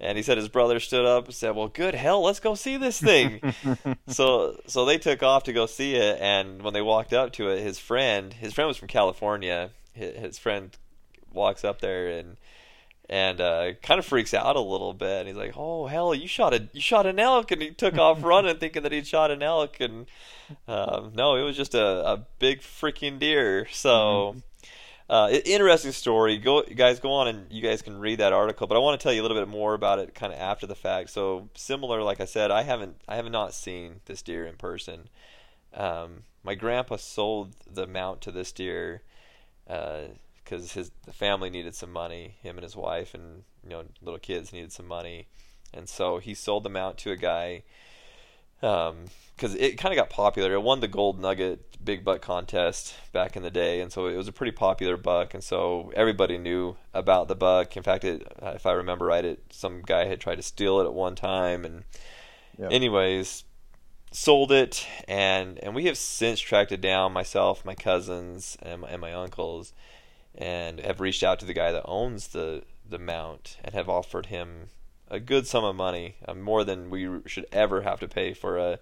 And 0.00 0.16
he 0.18 0.24
said 0.24 0.36
his 0.36 0.48
brother 0.48 0.80
stood 0.80 1.04
up 1.04 1.26
and 1.26 1.34
said, 1.34 1.54
"Well, 1.54 1.68
good 1.68 1.94
hell, 1.94 2.22
let's 2.22 2.40
go 2.40 2.56
see 2.56 2.76
this 2.76 3.00
thing." 3.00 3.54
so, 4.08 4.60
so 4.66 4.84
they 4.84 4.98
took 4.98 5.22
off 5.22 5.44
to 5.44 5.52
go 5.52 5.66
see 5.66 5.94
it. 5.94 6.20
And 6.20 6.62
when 6.62 6.74
they 6.74 6.82
walked 6.82 7.12
up 7.12 7.32
to 7.34 7.50
it, 7.50 7.62
his 7.62 7.78
friend, 7.78 8.32
his 8.32 8.52
friend 8.52 8.66
was 8.66 8.76
from 8.76 8.88
California. 8.88 9.70
His 9.94 10.38
friend 10.38 10.76
walks 11.32 11.64
up 11.64 11.80
there 11.80 12.08
and 12.08 12.36
and 13.12 13.42
uh, 13.42 13.72
kind 13.82 13.98
of 13.98 14.06
freaks 14.06 14.32
out 14.32 14.56
a 14.56 14.60
little 14.60 14.94
bit. 14.94 15.20
And 15.20 15.28
he's 15.28 15.36
like, 15.36 15.52
"Oh 15.54 15.86
hell, 15.86 16.14
you 16.14 16.26
shot 16.26 16.54
a 16.54 16.66
you 16.72 16.80
shot 16.80 17.04
an 17.04 17.18
elk!" 17.18 17.50
And 17.50 17.60
he 17.60 17.70
took 17.70 17.98
off 17.98 18.24
running, 18.24 18.56
thinking 18.56 18.82
that 18.84 18.92
he'd 18.92 19.06
shot 19.06 19.30
an 19.30 19.42
elk, 19.42 19.80
and 19.80 20.06
um, 20.66 21.12
no, 21.14 21.36
it 21.36 21.42
was 21.42 21.54
just 21.54 21.74
a, 21.74 22.10
a 22.10 22.26
big 22.38 22.62
freaking 22.62 23.18
deer. 23.18 23.68
So. 23.70 23.90
Mm-hmm. 23.90 24.38
Uh, 25.10 25.28
interesting 25.44 25.92
story. 25.92 26.38
Go, 26.38 26.62
guys, 26.62 26.98
go 26.98 27.12
on 27.12 27.28
and 27.28 27.52
you 27.52 27.60
guys 27.60 27.82
can 27.82 27.98
read 27.98 28.20
that 28.20 28.32
article. 28.32 28.66
But 28.66 28.76
I 28.76 28.78
want 28.78 28.98
to 28.98 29.02
tell 29.02 29.12
you 29.12 29.20
a 29.20 29.24
little 29.24 29.36
bit 29.36 29.48
more 29.48 29.74
about 29.74 29.98
it, 29.98 30.14
kind 30.14 30.32
of 30.32 30.38
after 30.38 30.66
the 30.66 30.76
fact. 30.76 31.10
So 31.10 31.50
similar, 31.54 32.02
like 32.02 32.18
I 32.18 32.24
said, 32.24 32.50
I 32.50 32.62
haven't, 32.62 32.96
I 33.06 33.16
have 33.16 33.30
not 33.30 33.52
seen 33.52 34.00
this 34.06 34.22
deer 34.22 34.46
in 34.46 34.54
person. 34.54 35.10
Um, 35.74 36.22
my 36.42 36.54
grandpa 36.54 36.96
sold 36.96 37.56
the 37.70 37.86
mount 37.86 38.22
to 38.22 38.32
this 38.32 38.52
deer 38.52 39.02
uh, 39.68 40.02
because 40.44 40.72
his 40.72 40.90
the 41.04 41.12
family 41.12 41.50
needed 41.50 41.74
some 41.74 41.92
money. 41.92 42.36
Him 42.42 42.56
and 42.56 42.62
his 42.62 42.76
wife 42.76 43.14
and 43.14 43.44
you 43.62 43.70
know 43.70 43.84
little 44.00 44.20
kids 44.20 44.52
needed 44.52 44.72
some 44.72 44.86
money, 44.86 45.28
and 45.72 45.88
so 45.88 46.18
he 46.18 46.34
sold 46.34 46.64
them 46.64 46.76
out 46.76 46.98
to 46.98 47.10
a 47.10 47.16
guy. 47.16 47.62
Because 48.60 49.54
um, 49.54 49.56
it 49.58 49.76
kind 49.76 49.92
of 49.92 49.96
got 49.96 50.08
popular. 50.08 50.52
It 50.52 50.62
won 50.62 50.78
the 50.78 50.86
Gold 50.86 51.20
Nugget 51.20 51.84
Big 51.84 52.04
Buck 52.04 52.22
contest 52.22 52.94
back 53.12 53.34
in 53.34 53.42
the 53.42 53.50
day, 53.50 53.80
and 53.80 53.90
so 53.90 54.06
it 54.06 54.16
was 54.16 54.28
a 54.28 54.32
pretty 54.32 54.52
popular 54.52 54.96
buck. 54.96 55.34
And 55.34 55.42
so 55.42 55.92
everybody 55.96 56.38
knew 56.38 56.76
about 56.94 57.26
the 57.26 57.34
buck. 57.34 57.76
In 57.76 57.82
fact, 57.82 58.04
it, 58.04 58.24
if 58.40 58.64
I 58.64 58.72
remember 58.72 59.06
right, 59.06 59.24
it 59.24 59.42
some 59.50 59.82
guy 59.82 60.06
had 60.06 60.20
tried 60.20 60.36
to 60.36 60.42
steal 60.42 60.80
it 60.80 60.84
at 60.84 60.94
one 60.94 61.16
time. 61.16 61.64
And 61.64 61.82
anyways, 62.70 63.42
sold 64.12 64.52
it, 64.52 64.86
and 65.08 65.58
and 65.58 65.74
we 65.74 65.86
have 65.86 65.98
since 65.98 66.38
tracked 66.38 66.70
it 66.70 66.80
down. 66.80 67.12
Myself, 67.12 67.64
my 67.64 67.74
cousins, 67.74 68.56
and 68.62 68.82
my, 68.82 68.88
and 68.90 69.00
my 69.00 69.12
uncles 69.12 69.72
and 70.34 70.80
have 70.80 71.00
reached 71.00 71.22
out 71.22 71.38
to 71.40 71.46
the 71.46 71.54
guy 71.54 71.72
that 71.72 71.84
owns 71.86 72.28
the 72.28 72.62
the 72.88 72.98
mount 72.98 73.56
and 73.64 73.74
have 73.74 73.88
offered 73.88 74.26
him 74.26 74.68
a 75.08 75.20
good 75.20 75.46
sum 75.46 75.64
of 75.64 75.76
money, 75.76 76.16
uh, 76.26 76.34
more 76.34 76.64
than 76.64 76.90
we 76.90 77.20
should 77.26 77.46
ever 77.52 77.82
have 77.82 78.00
to 78.00 78.08
pay 78.08 78.32
for 78.32 78.58
a 78.58 78.78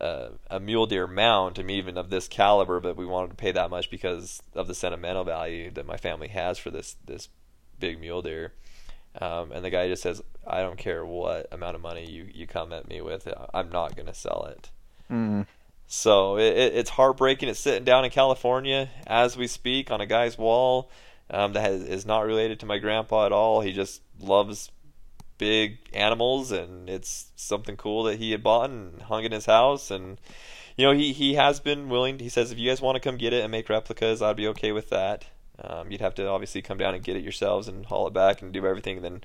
a, 0.00 0.30
a 0.50 0.60
mule 0.60 0.86
deer 0.86 1.06
mount. 1.06 1.58
I 1.58 1.62
mean, 1.62 1.78
even 1.78 1.98
of 1.98 2.10
this 2.10 2.28
caliber, 2.28 2.80
but 2.80 2.96
we 2.96 3.06
wanted 3.06 3.30
to 3.30 3.36
pay 3.36 3.52
that 3.52 3.70
much 3.70 3.90
because 3.90 4.42
of 4.54 4.68
the 4.68 4.74
sentimental 4.74 5.24
value 5.24 5.70
that 5.72 5.86
my 5.86 5.96
family 5.96 6.28
has 6.28 6.58
for 6.58 6.70
this 6.70 6.96
this 7.04 7.28
big 7.80 8.00
mule 8.00 8.22
deer. 8.22 8.52
Um, 9.20 9.50
and 9.50 9.64
the 9.64 9.70
guy 9.70 9.88
just 9.88 10.02
says, 10.02 10.22
"I 10.46 10.60
don't 10.60 10.78
care 10.78 11.04
what 11.04 11.48
amount 11.50 11.74
of 11.74 11.82
money 11.82 12.08
you 12.08 12.28
you 12.32 12.46
come 12.46 12.72
at 12.72 12.88
me 12.88 13.00
with, 13.00 13.26
I'm 13.52 13.70
not 13.70 13.96
going 13.96 14.06
to 14.06 14.14
sell 14.14 14.44
it." 14.44 14.70
Mm. 15.10 15.46
So 15.88 16.36
it, 16.36 16.54
it's 16.54 16.90
heartbreaking. 16.90 17.48
It's 17.48 17.58
sitting 17.58 17.84
down 17.84 18.04
in 18.04 18.10
California 18.10 18.90
as 19.06 19.36
we 19.36 19.46
speak 19.46 19.90
on 19.90 20.02
a 20.02 20.06
guy's 20.06 20.36
wall. 20.36 20.90
um, 21.30 21.54
that 21.54 21.62
has, 21.62 21.82
is 21.82 22.06
not 22.06 22.26
related 22.26 22.60
to 22.60 22.66
my 22.66 22.78
grandpa 22.78 23.26
at 23.26 23.32
all. 23.32 23.62
He 23.62 23.72
just 23.72 24.02
loves 24.20 24.70
big 25.38 25.78
animals, 25.94 26.52
and 26.52 26.90
it's 26.90 27.32
something 27.36 27.76
cool 27.76 28.02
that 28.04 28.18
he 28.18 28.32
had 28.32 28.42
bought 28.42 28.70
and 28.70 29.00
hung 29.02 29.24
in 29.24 29.32
his 29.32 29.46
house. 29.46 29.90
And 29.90 30.20
you 30.76 30.84
know, 30.84 30.92
he 30.92 31.12
he 31.12 31.34
has 31.34 31.58
been 31.58 31.88
willing. 31.88 32.18
He 32.18 32.28
says 32.28 32.52
if 32.52 32.58
you 32.58 32.68
guys 32.70 32.82
want 32.82 32.96
to 32.96 33.00
come 33.00 33.16
get 33.16 33.32
it 33.32 33.42
and 33.42 33.50
make 33.50 33.68
replicas, 33.70 34.20
I'd 34.20 34.36
be 34.36 34.48
okay 34.48 34.72
with 34.72 34.90
that. 34.90 35.24
Um, 35.58 35.90
you'd 35.90 36.02
have 36.02 36.14
to 36.16 36.28
obviously 36.28 36.62
come 36.62 36.78
down 36.78 36.94
and 36.94 37.02
get 37.02 37.16
it 37.16 37.22
yourselves 37.22 37.66
and 37.66 37.86
haul 37.86 38.06
it 38.06 38.12
back 38.12 38.42
and 38.42 38.52
do 38.52 38.66
everything, 38.66 38.96
and 38.96 39.04
then 39.04 39.24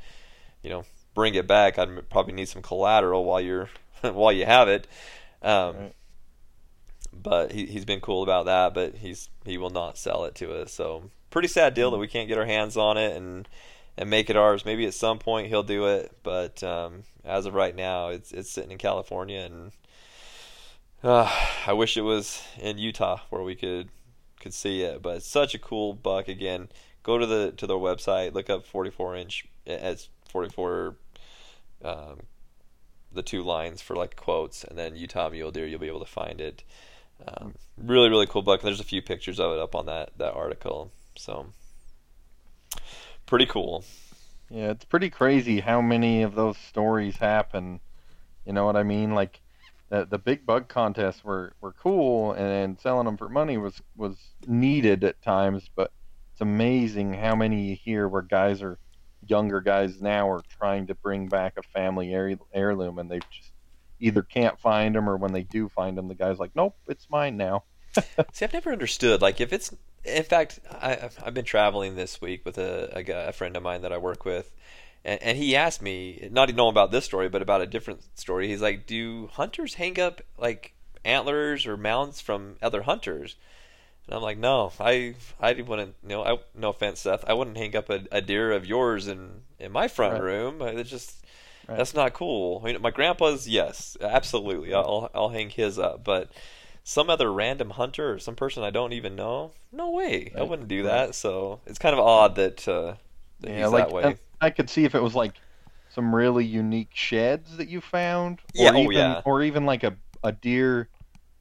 you 0.62 0.69
know 0.69 0.86
bring 1.13 1.36
it 1.36 1.45
back. 1.45 1.78
I'd 1.78 2.10
probably 2.10 2.34
need 2.34 2.47
some 2.47 2.62
collateral 2.62 3.26
while 3.26 3.41
you're 3.41 3.69
while 4.02 4.32
you 4.32 4.45
have 4.45 4.69
it. 4.69 4.88
Um. 5.41 5.91
But 7.23 7.53
he 7.53 7.65
he's 7.65 7.86
been 7.86 8.01
cool 8.01 8.21
about 8.21 8.45
that. 8.45 8.73
But 8.73 8.95
he's 8.95 9.29
he 9.45 9.57
will 9.57 9.69
not 9.69 9.97
sell 9.97 10.25
it 10.25 10.36
to 10.36 10.53
us. 10.53 10.71
So 10.73 11.09
pretty 11.31 11.47
sad 11.47 11.73
deal 11.73 11.89
that 11.91 11.97
we 11.97 12.07
can't 12.07 12.27
get 12.27 12.38
our 12.38 12.45
hands 12.45 12.77
on 12.77 12.97
it 12.97 13.15
and 13.15 13.47
and 13.97 14.09
make 14.09 14.29
it 14.29 14.36
ours. 14.36 14.65
Maybe 14.65 14.86
at 14.86 14.93
some 14.93 15.19
point 15.19 15.47
he'll 15.47 15.63
do 15.63 15.86
it, 15.86 16.12
but 16.23 16.63
um, 16.63 17.03
as 17.23 17.45
of 17.45 17.53
right 17.53 17.75
now, 17.75 18.09
it's 18.09 18.31
it's 18.31 18.49
sitting 18.49 18.71
in 18.71 18.77
California, 18.77 19.39
and 19.39 19.71
uh, 21.03 21.31
I 21.67 21.73
wish 21.73 21.97
it 21.97 22.01
was 22.01 22.41
in 22.59 22.77
Utah 22.77 23.21
where 23.29 23.43
we 23.43 23.55
could 23.55 23.89
could 24.39 24.53
see 24.53 24.81
it. 24.81 25.01
But 25.01 25.17
it's 25.17 25.27
such 25.27 25.53
a 25.55 25.59
cool 25.59 25.93
buck. 25.93 26.27
Again, 26.27 26.69
go 27.03 27.17
to 27.17 27.25
the 27.25 27.51
to 27.57 27.67
their 27.67 27.77
website, 27.77 28.33
look 28.33 28.49
up 28.49 28.65
44 28.65 29.15
inch 29.15 29.45
as 29.65 30.09
44 30.29 30.95
um, 31.83 32.21
the 33.12 33.21
two 33.21 33.43
lines 33.43 33.81
for 33.81 33.95
like 33.95 34.15
quotes, 34.15 34.63
and 34.63 34.77
then 34.77 34.95
Utah 34.95 35.29
mule 35.29 35.51
deer. 35.51 35.67
You'll 35.67 35.79
be 35.79 35.88
able 35.88 35.99
to 35.99 36.05
find 36.05 36.41
it. 36.41 36.63
Um, 37.27 37.53
really, 37.77 38.09
really 38.09 38.27
cool 38.27 38.41
book. 38.41 38.62
There's 38.62 38.79
a 38.79 38.86
few 38.86 39.01
pictures 39.01 39.39
of 39.39 39.53
it 39.53 39.59
up 39.59 39.75
on 39.75 39.86
that 39.86 40.12
that 40.17 40.33
article. 40.33 40.91
So 41.15 41.47
pretty 43.25 43.45
cool. 43.45 43.83
Yeah, 44.49 44.71
it's 44.71 44.86
pretty 44.86 45.09
crazy 45.09 45.59
how 45.59 45.81
many 45.81 46.21
of 46.21 46.36
those 46.36 46.57
stories 46.57 47.17
happen. 47.17 47.79
You 48.45 48.53
know 48.53 48.65
what 48.65 48.75
I 48.75 48.83
mean? 48.83 49.13
Like 49.13 49.41
the 49.89 50.05
the 50.05 50.17
big 50.17 50.45
bug 50.45 50.67
contests 50.67 51.23
were, 51.23 51.53
were 51.62 51.73
cool, 51.73 52.33
and 52.33 52.79
selling 52.79 53.05
them 53.05 53.17
for 53.17 53.29
money 53.29 53.57
was 53.57 53.81
was 53.95 54.17
needed 54.45 55.03
at 55.03 55.21
times. 55.21 55.69
But 55.75 55.91
it's 56.31 56.41
amazing 56.41 57.13
how 57.13 57.36
many 57.36 57.69
you 57.69 57.75
hear 57.75 58.07
where 58.07 58.21
guys 58.21 58.62
are 58.62 58.77
younger 59.25 59.62
guys 59.62 60.01
now 60.01 60.29
are 60.29 60.43
trying 60.59 60.88
to 60.88 60.95
bring 60.95 61.27
back 61.27 61.53
a 61.57 61.63
family 61.63 62.13
heirloom, 62.53 62.99
and 62.99 63.09
they 63.09 63.19
just 63.19 63.53
either 63.99 64.21
can't 64.21 64.60
find 64.60 64.95
them 64.95 65.10
or 65.10 65.17
when 65.17 65.34
they 65.34 65.43
do 65.43 65.69
find 65.69 65.97
them, 65.97 66.08
the 66.08 66.15
guy's 66.15 66.39
like, 66.39 66.51
"Nope, 66.56 66.75
it's 66.88 67.10
mine 67.10 67.38
now." 67.38 67.63
See, 68.34 68.45
I've 68.45 68.53
never 68.53 68.71
understood. 68.71 69.21
Like, 69.21 69.39
if 69.39 69.53
it's, 69.53 69.75
in 70.03 70.23
fact, 70.23 70.60
I, 70.71 71.10
I've 71.23 71.34
been 71.34 71.45
traveling 71.45 71.95
this 71.95 72.19
week 72.19 72.43
with 72.45 72.58
a, 72.58 72.89
a, 72.97 73.03
guy, 73.03 73.21
a 73.21 73.32
friend 73.32 73.56
of 73.56 73.63
mine 73.63 73.82
that 73.84 73.93
I 73.93 73.97
work 73.97 74.25
with, 74.25 74.51
and, 75.06 75.21
and 75.21 75.38
he 75.38 75.56
asked 75.56 75.82
me, 75.82 76.27
not 76.32 76.47
to 76.47 76.56
know 76.56 76.69
about 76.69 76.91
this 76.91 77.06
story, 77.06 77.29
but 77.29 77.41
about 77.41 77.62
a 77.62 77.67
different 77.67 78.01
story. 78.17 78.47
He's 78.47 78.62
like, 78.62 78.88
"Do 78.88 79.29
hunters 79.34 79.75
hang 79.75 79.99
up 79.99 80.21
like 80.38 80.73
antlers 81.06 81.65
or 81.67 81.77
mounts 81.77 82.21
from 82.21 82.58
other 82.62 82.84
hunters?" 82.84 83.36
And 84.08 84.15
I'm 84.15 84.21
like, 84.21 84.38
no, 84.38 84.71
I 84.79 85.15
I 85.39 85.53
wouldn't. 85.53 85.95
You 86.03 86.10
know, 86.10 86.23
I, 86.23 86.38
no 86.56 86.69
offense, 86.69 87.01
Seth. 87.01 87.23
I 87.27 87.34
wouldn't 87.34 87.58
hang 87.58 87.75
up 87.75 87.89
a, 87.89 88.03
a 88.12 88.21
deer 88.21 88.51
of 88.51 88.65
yours 88.65 89.08
in 89.08 89.43
in 89.60 89.71
my 89.71 89.88
front 89.88 90.13
right. 90.13 90.23
room. 90.23 90.62
It's 90.62 90.89
just 90.89 91.25
right. 91.67 91.78
that's 91.78 91.93
not 91.93 92.13
cool. 92.13 92.62
I 92.63 92.67
mean, 92.67 92.82
my 92.82 92.91
grandpa's, 92.91 93.47
yes, 93.47 93.97
absolutely. 94.02 94.73
I'll 94.73 95.10
I'll 95.13 95.30
hang 95.30 95.49
his 95.49 95.80
up, 95.80 96.04
but 96.04 96.30
some 96.84 97.10
other 97.10 97.32
random 97.32 97.71
hunter 97.71 98.13
or 98.13 98.19
some 98.19 98.36
person 98.36 98.63
I 98.63 98.69
don't 98.69 98.93
even 98.93 99.15
know, 99.15 99.52
no 99.71 99.91
way, 99.91 100.32
right. 100.34 100.41
I 100.41 100.43
wouldn't 100.43 100.67
do 100.67 100.84
that. 100.84 101.15
So 101.15 101.62
it's 101.65 101.80
kind 101.80 101.93
of 101.93 101.99
odd 101.99 102.36
that, 102.36 102.67
uh, 102.67 102.95
that 103.39 103.49
yeah, 103.49 103.63
he's 103.63 103.71
like, 103.71 103.88
that 103.88 103.93
way. 103.93 104.17
I 104.41 104.49
could 104.49 104.69
see 104.69 104.84
if 104.84 104.93
it 104.93 105.02
was 105.02 105.15
like 105.15 105.34
some 105.89 106.13
really 106.13 106.43
unique 106.43 106.89
sheds 106.93 107.58
that 107.58 107.69
you 107.69 107.80
found, 107.80 108.39
or 108.58 108.63
yeah, 108.65 108.71
oh, 108.73 108.78
even, 108.78 108.88
oh, 108.88 108.99
yeah. 108.99 109.21
or 109.26 109.43
even 109.43 109.65
like 109.65 109.84
a 109.84 109.95
a 110.23 110.32
deer, 110.32 110.89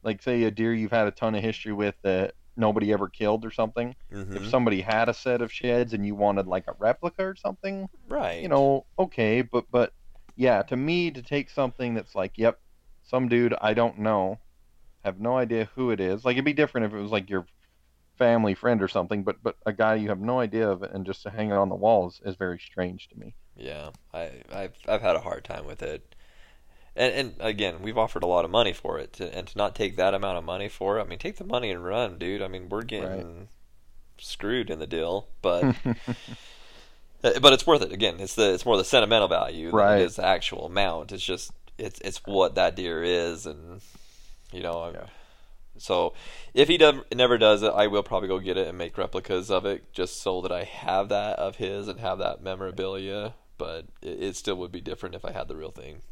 like 0.03 0.23
say 0.23 0.45
a 0.45 0.51
deer 0.51 0.73
you've 0.75 0.93
had 0.93 1.09
a 1.09 1.11
ton 1.11 1.35
of 1.35 1.43
history 1.43 1.73
with 1.73 1.95
that 2.03 2.35
nobody 2.57 2.93
ever 2.93 3.09
killed 3.09 3.45
or 3.45 3.51
something. 3.51 3.95
Mm-hmm. 4.13 4.37
If 4.37 4.47
somebody 4.49 4.83
had 4.83 5.09
a 5.09 5.15
set 5.15 5.41
of 5.41 5.51
sheds 5.51 5.95
and 5.95 6.07
you 6.07 6.15
wanted 6.15 6.47
like 6.47 6.65
a 6.69 6.75
replica 6.79 7.25
or 7.25 7.35
something, 7.35 7.89
right? 8.09 8.43
You 8.43 8.49
know, 8.49 8.85
okay, 8.99 9.43
but 9.43 9.65
but 9.71 9.93
yeah, 10.37 10.63
to 10.63 10.77
me 10.77 11.11
to 11.11 11.23
take 11.23 11.51
something 11.51 11.95
that's 11.95 12.15
like, 12.15 12.33
yep, 12.37 12.61
some 13.03 13.29
dude 13.29 13.55
I 13.61 13.75
don't 13.75 13.99
know, 13.99 14.39
have 15.05 15.21
no 15.21 15.37
idea 15.37 15.69
who 15.75 15.91
it 15.91 16.01
is. 16.01 16.25
Like 16.25 16.35
it'd 16.35 16.45
be 16.45 16.53
different 16.53 16.87
if 16.87 16.93
it 16.93 17.03
was 17.03 17.11
like 17.11 17.29
your 17.29 17.47
family 18.17 18.55
friend 18.55 18.83
or 18.83 18.89
something, 18.89 19.25
but 19.25 19.43
but 19.43 19.57
a 19.67 19.73
guy 19.73 19.97
you 19.97 20.09
have 20.09 20.21
no 20.21 20.41
idea 20.41 20.69
of 20.69 20.83
and 20.83 21.05
just 21.05 21.23
to 21.23 21.31
hang 21.31 21.51
it 21.51 21.57
on 21.57 21.69
the 21.69 21.75
walls 21.75 22.21
is, 22.25 22.33
is 22.33 22.37
very 22.37 22.59
strange 22.59 23.09
to 23.09 23.19
me. 23.19 23.35
Yeah, 23.57 23.91
I 24.15 24.31
I've 24.53 24.77
I've 24.89 25.03
had 25.03 25.17
a 25.17 25.21
hard 25.21 25.45
time 25.45 25.67
with 25.67 25.83
it 25.83 26.15
and, 26.95 27.15
and 27.15 27.35
again, 27.41 27.81
we've 27.83 27.97
offered 27.97 28.23
a 28.23 28.27
lot 28.27 28.45
of 28.45 28.51
money 28.51 28.73
for 28.73 28.99
it, 28.99 29.15
to, 29.15 29.35
and 29.35 29.47
to 29.47 29.59
not 29.59 29.75
take 29.75 29.97
that 29.97 30.15
amount 30.15 30.39
of 30.39 30.45
money 30.45 30.69
for 30.69 30.99
it. 30.99 31.03
I 31.03 31.07
mean, 31.07 31.19
take 31.19 31.37
the 31.37 31.45
money 31.45 31.71
and 31.71 31.83
run, 31.83 32.19
dude. 32.19 32.43
I 32.43 32.49
mean, 32.49 32.69
we're 32.69 32.83
getting 32.83 33.39
right. 33.39 33.49
screwed 34.19 34.69
in 34.69 34.79
the 34.79 34.87
deal, 34.87 35.29
but 35.41 35.75
Uh, 37.25 37.39
but 37.41 37.53
it's 37.53 37.67
worth 37.67 37.83
it. 37.83 37.93
Again, 37.93 38.17
it's 38.19 38.35
the 38.35 38.55
it's 38.55 38.65
more 38.65 38.77
the 38.77 38.85
sentimental 38.85 39.29
value 39.29 39.71
right. 39.71 39.93
than 39.93 40.01
it 40.01 40.05
is 40.05 40.17
the 40.17 40.27
actual 40.27 40.67
amount. 40.67 41.13
It's 41.13 41.25
just 41.25 41.53
it's 41.79 42.01
it's 42.01 42.19
what 42.25 42.55
that 42.57 42.77
deer 42.77 43.03
is, 43.03 43.47
and 43.47 43.81
you 44.53 44.63
know. 44.63 44.91
Yeah. 44.93 45.07
So, 45.79 46.13
if 46.53 46.69
he 46.69 46.77
does, 46.77 46.97
never 47.15 47.39
does 47.39 47.63
it, 47.63 47.73
I 47.75 47.87
will 47.87 48.03
probably 48.03 48.29
go 48.29 48.39
get 48.39 48.59
it 48.59 48.69
and 48.69 48.77
make 48.77 48.97
replicas 48.99 49.51
of 49.51 49.65
it, 49.65 49.91
just 49.93 50.21
so 50.21 50.43
that 50.43 50.53
I 50.53 50.65
have 50.65 51.09
that 51.09 51.39
of 51.39 51.57
his 51.57 51.89
and 51.89 51.99
have 51.99 52.19
that 52.19 52.43
memorabilia. 52.43 53.35
But 53.57 53.87
it, 54.03 54.23
it 54.23 54.37
still 54.37 54.57
would 54.57 54.71
be 54.71 54.83
different 54.83 55.15
if 55.15 55.25
I 55.25 55.33
had 55.33 55.49
the 55.49 55.57
real 55.57 55.71
thing 55.71 56.03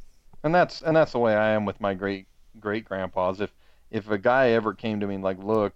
and 0.42 0.54
that's 0.54 0.82
and 0.82 0.96
that's 0.96 1.12
the 1.12 1.18
way 1.18 1.34
I 1.34 1.50
am 1.50 1.64
with 1.64 1.80
my 1.80 1.94
great 1.94 2.26
great 2.58 2.84
grandpas. 2.84 3.40
If 3.40 3.54
if 3.90 4.10
a 4.10 4.18
guy 4.18 4.50
ever 4.50 4.74
came 4.74 5.00
to 5.00 5.06
me 5.06 5.18
like, 5.18 5.38
look, 5.42 5.74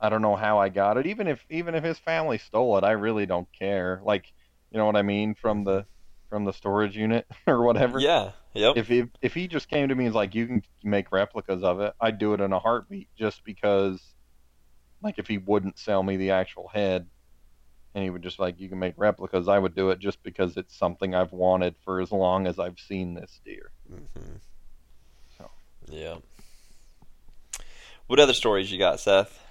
I 0.00 0.08
don't 0.08 0.22
know 0.22 0.36
how 0.36 0.58
I 0.58 0.68
got 0.68 0.96
it, 0.96 1.06
even 1.06 1.26
if 1.26 1.44
even 1.50 1.74
if 1.74 1.84
his 1.84 1.98
family 1.98 2.38
stole 2.38 2.78
it, 2.78 2.84
I 2.84 2.92
really 2.92 3.26
don't 3.26 3.50
care. 3.52 4.00
Like, 4.04 4.32
you 4.70 4.78
know 4.78 4.86
what 4.86 4.96
I 4.96 5.02
mean 5.02 5.34
from 5.34 5.64
the 5.64 5.86
from 6.28 6.44
the 6.44 6.52
storage 6.52 6.96
unit 6.96 7.26
or 7.46 7.62
whatever. 7.62 7.98
Yeah. 7.98 8.32
Yep. 8.54 8.76
If 8.76 8.88
he 8.88 9.04
if 9.22 9.34
he 9.34 9.48
just 9.48 9.68
came 9.68 9.88
to 9.88 9.94
me 9.94 10.04
and 10.04 10.14
was 10.14 10.16
like, 10.16 10.34
you 10.34 10.46
can 10.46 10.62
make 10.82 11.12
replicas 11.12 11.62
of 11.62 11.80
it, 11.80 11.94
I'd 12.00 12.18
do 12.18 12.34
it 12.34 12.40
in 12.40 12.52
a 12.52 12.58
heartbeat, 12.58 13.08
just 13.16 13.44
because. 13.44 14.00
Like 15.02 15.18
if 15.18 15.26
he 15.26 15.38
wouldn't 15.38 15.78
sell 15.78 16.02
me 16.02 16.18
the 16.18 16.32
actual 16.32 16.68
head, 16.68 17.06
and 17.94 18.04
he 18.04 18.10
would 18.10 18.22
just 18.22 18.38
like, 18.38 18.60
you 18.60 18.68
can 18.68 18.78
make 18.78 18.94
replicas. 18.96 19.48
I 19.48 19.58
would 19.58 19.74
do 19.74 19.90
it 19.90 19.98
just 19.98 20.22
because 20.22 20.56
it's 20.56 20.76
something 20.76 21.14
I've 21.14 21.32
wanted 21.32 21.74
for 21.84 22.00
as 22.00 22.12
long 22.12 22.46
as 22.46 22.58
I've 22.58 22.78
seen 22.78 23.14
this 23.14 23.40
deer. 23.44 23.70
Mm-hmm. 23.90 24.36
So. 25.36 25.50
Yeah. 25.88 26.16
What 28.06 28.20
other 28.20 28.32
stories 28.32 28.70
you 28.70 28.78
got, 28.78 29.00
Seth? 29.00 29.42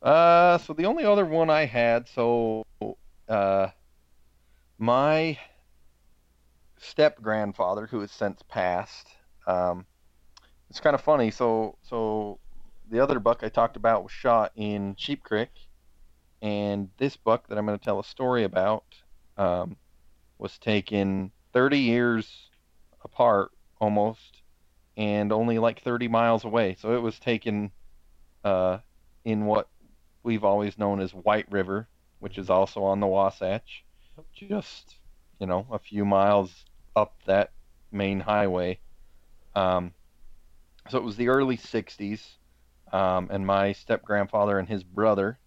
Uh, 0.00 0.58
so 0.58 0.72
the 0.72 0.86
only 0.86 1.04
other 1.04 1.24
one 1.24 1.50
I 1.50 1.64
had, 1.64 2.08
so 2.08 2.64
uh, 3.28 3.68
my 4.78 5.38
step 6.78 7.20
grandfather, 7.22 7.86
who 7.86 8.00
has 8.00 8.10
since 8.10 8.42
passed, 8.48 9.08
um, 9.46 9.86
it's 10.70 10.80
kind 10.80 10.94
of 10.94 11.00
funny. 11.00 11.30
So, 11.30 11.76
so 11.82 12.38
the 12.90 13.00
other 13.00 13.18
buck 13.18 13.42
I 13.42 13.48
talked 13.48 13.76
about 13.76 14.02
was 14.02 14.12
shot 14.12 14.52
in 14.56 14.94
Sheep 14.96 15.22
Creek, 15.22 15.50
and 16.40 16.88
this 16.98 17.16
buck 17.16 17.48
that 17.48 17.58
I'm 17.58 17.66
going 17.66 17.78
to 17.78 17.84
tell 17.84 18.00
a 18.00 18.04
story 18.04 18.44
about 18.44 18.84
um, 19.36 19.76
was 20.38 20.58
taken 20.58 21.30
30 21.52 21.78
years 21.78 22.50
apart 23.04 23.50
almost, 23.80 24.42
and 24.96 25.32
only 25.32 25.58
like 25.58 25.82
30 25.82 26.08
miles 26.08 26.44
away. 26.44 26.76
So 26.78 26.94
it 26.94 27.02
was 27.02 27.18
taken 27.18 27.70
uh, 28.44 28.78
in 29.24 29.44
what 29.44 29.68
we've 30.22 30.44
always 30.44 30.78
known 30.78 31.00
as 31.00 31.12
White 31.12 31.50
River, 31.50 31.88
which 32.18 32.38
is 32.38 32.50
also 32.50 32.84
on 32.84 33.00
the 33.00 33.06
Wasatch, 33.06 33.84
just 34.34 34.96
you 35.38 35.46
know 35.46 35.66
a 35.70 35.78
few 35.78 36.04
miles 36.04 36.64
up 36.96 37.14
that 37.26 37.50
main 37.90 38.20
highway. 38.20 38.78
Um, 39.54 39.92
so 40.88 40.98
it 40.98 41.04
was 41.04 41.16
the 41.16 41.28
early 41.28 41.56
60s, 41.56 42.20
um, 42.92 43.28
and 43.30 43.46
my 43.46 43.72
step 43.72 44.04
grandfather 44.04 44.58
and 44.58 44.68
his 44.68 44.82
brother 44.82 45.38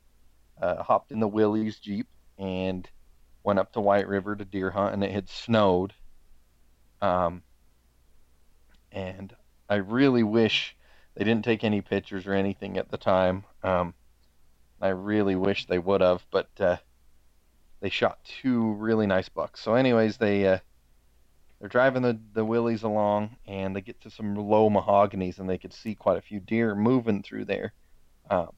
uh, 0.61 0.81
hopped 0.83 1.11
in 1.11 1.19
the 1.19 1.27
Willys 1.27 1.79
Jeep 1.79 2.07
and 2.37 2.89
went 3.43 3.59
up 3.59 3.73
to 3.73 3.81
White 3.81 4.07
River 4.07 4.35
to 4.35 4.45
deer 4.45 4.71
hunt, 4.71 4.93
and 4.93 5.03
it 5.03 5.11
had 5.11 5.29
snowed. 5.29 5.93
Um, 7.01 7.43
and 8.91 9.35
I 9.69 9.75
really 9.75 10.23
wish 10.23 10.75
they 11.15 11.23
didn't 11.23 11.45
take 11.45 11.63
any 11.63 11.81
pictures 11.81 12.25
or 12.25 12.33
anything 12.33 12.77
at 12.77 12.89
the 12.89 12.97
time. 12.97 13.43
Um, 13.63 13.93
I 14.81 14.89
really 14.89 15.35
wish 15.35 15.65
they 15.65 15.79
would 15.79 16.01
have, 16.01 16.25
but 16.31 16.49
uh, 16.59 16.77
they 17.81 17.89
shot 17.89 18.23
two 18.23 18.73
really 18.73 19.07
nice 19.07 19.29
bucks. 19.29 19.61
So, 19.61 19.75
anyways, 19.75 20.17
they 20.17 20.47
uh, 20.47 20.59
they're 21.59 21.69
driving 21.69 22.01
the 22.03 22.19
the 22.33 22.45
Willys 22.45 22.83
along, 22.83 23.37
and 23.47 23.75
they 23.75 23.81
get 23.81 24.01
to 24.01 24.11
some 24.11 24.35
low 24.35 24.69
mahoganies, 24.69 25.39
and 25.39 25.49
they 25.49 25.57
could 25.57 25.73
see 25.73 25.95
quite 25.95 26.17
a 26.17 26.21
few 26.21 26.39
deer 26.39 26.75
moving 26.75 27.23
through 27.23 27.45
there. 27.45 27.73
Um, 28.29 28.49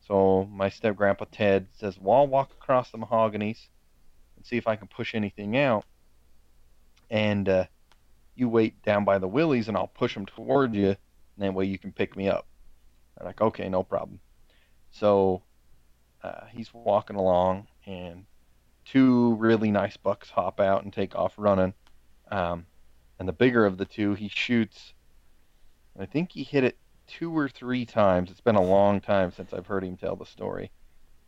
So 0.00 0.44
my 0.52 0.68
step 0.70 0.96
grandpa 0.96 1.26
Ted 1.30 1.68
says, 1.74 1.98
"Well, 2.00 2.18
I'll 2.18 2.26
walk 2.26 2.52
across 2.52 2.90
the 2.90 2.98
mahoganies 2.98 3.68
and 4.36 4.46
see 4.46 4.56
if 4.56 4.66
I 4.68 4.76
can 4.76 4.88
push 4.88 5.14
anything 5.14 5.56
out, 5.56 5.84
and 7.10 7.48
uh, 7.48 7.64
you 8.34 8.48
wait 8.48 8.82
down 8.82 9.04
by 9.04 9.18
the 9.18 9.28
Willys, 9.28 9.68
and 9.68 9.76
I'll 9.76 9.86
push 9.88 10.14
them 10.14 10.26
toward 10.26 10.74
you, 10.74 10.88
and 10.88 10.98
that 11.38 11.54
way 11.54 11.66
you 11.66 11.78
can 11.78 11.92
pick 11.92 12.16
me 12.16 12.28
up." 12.28 12.46
I'm 13.18 13.26
like, 13.26 13.40
"Okay, 13.40 13.68
no 13.68 13.82
problem." 13.82 14.20
So 14.90 15.42
uh, 16.22 16.46
he's 16.50 16.72
walking 16.74 17.16
along, 17.16 17.68
and 17.86 18.26
two 18.84 19.34
really 19.34 19.70
nice 19.70 19.96
bucks 19.96 20.30
hop 20.30 20.60
out 20.60 20.84
and 20.84 20.92
take 20.92 21.14
off 21.14 21.34
running. 21.36 21.74
Um, 22.30 22.66
and 23.18 23.28
the 23.28 23.32
bigger 23.32 23.64
of 23.64 23.78
the 23.78 23.84
two, 23.84 24.14
he 24.14 24.28
shoots. 24.28 24.94
I 25.98 26.06
think 26.06 26.32
he 26.32 26.42
hit 26.42 26.64
it 26.64 26.76
two 27.06 27.36
or 27.36 27.48
three 27.48 27.84
times. 27.84 28.30
It's 28.30 28.40
been 28.40 28.56
a 28.56 28.62
long 28.62 29.00
time 29.00 29.32
since 29.32 29.52
I've 29.52 29.66
heard 29.66 29.84
him 29.84 29.96
tell 29.96 30.16
the 30.16 30.26
story. 30.26 30.70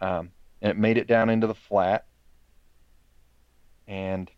Um, 0.01 0.31
and 0.61 0.71
it 0.71 0.77
made 0.77 0.99
it 0.99 1.07
down 1.07 1.31
into 1.31 1.47
the 1.47 1.55
flat, 1.55 2.07
and 3.87 4.31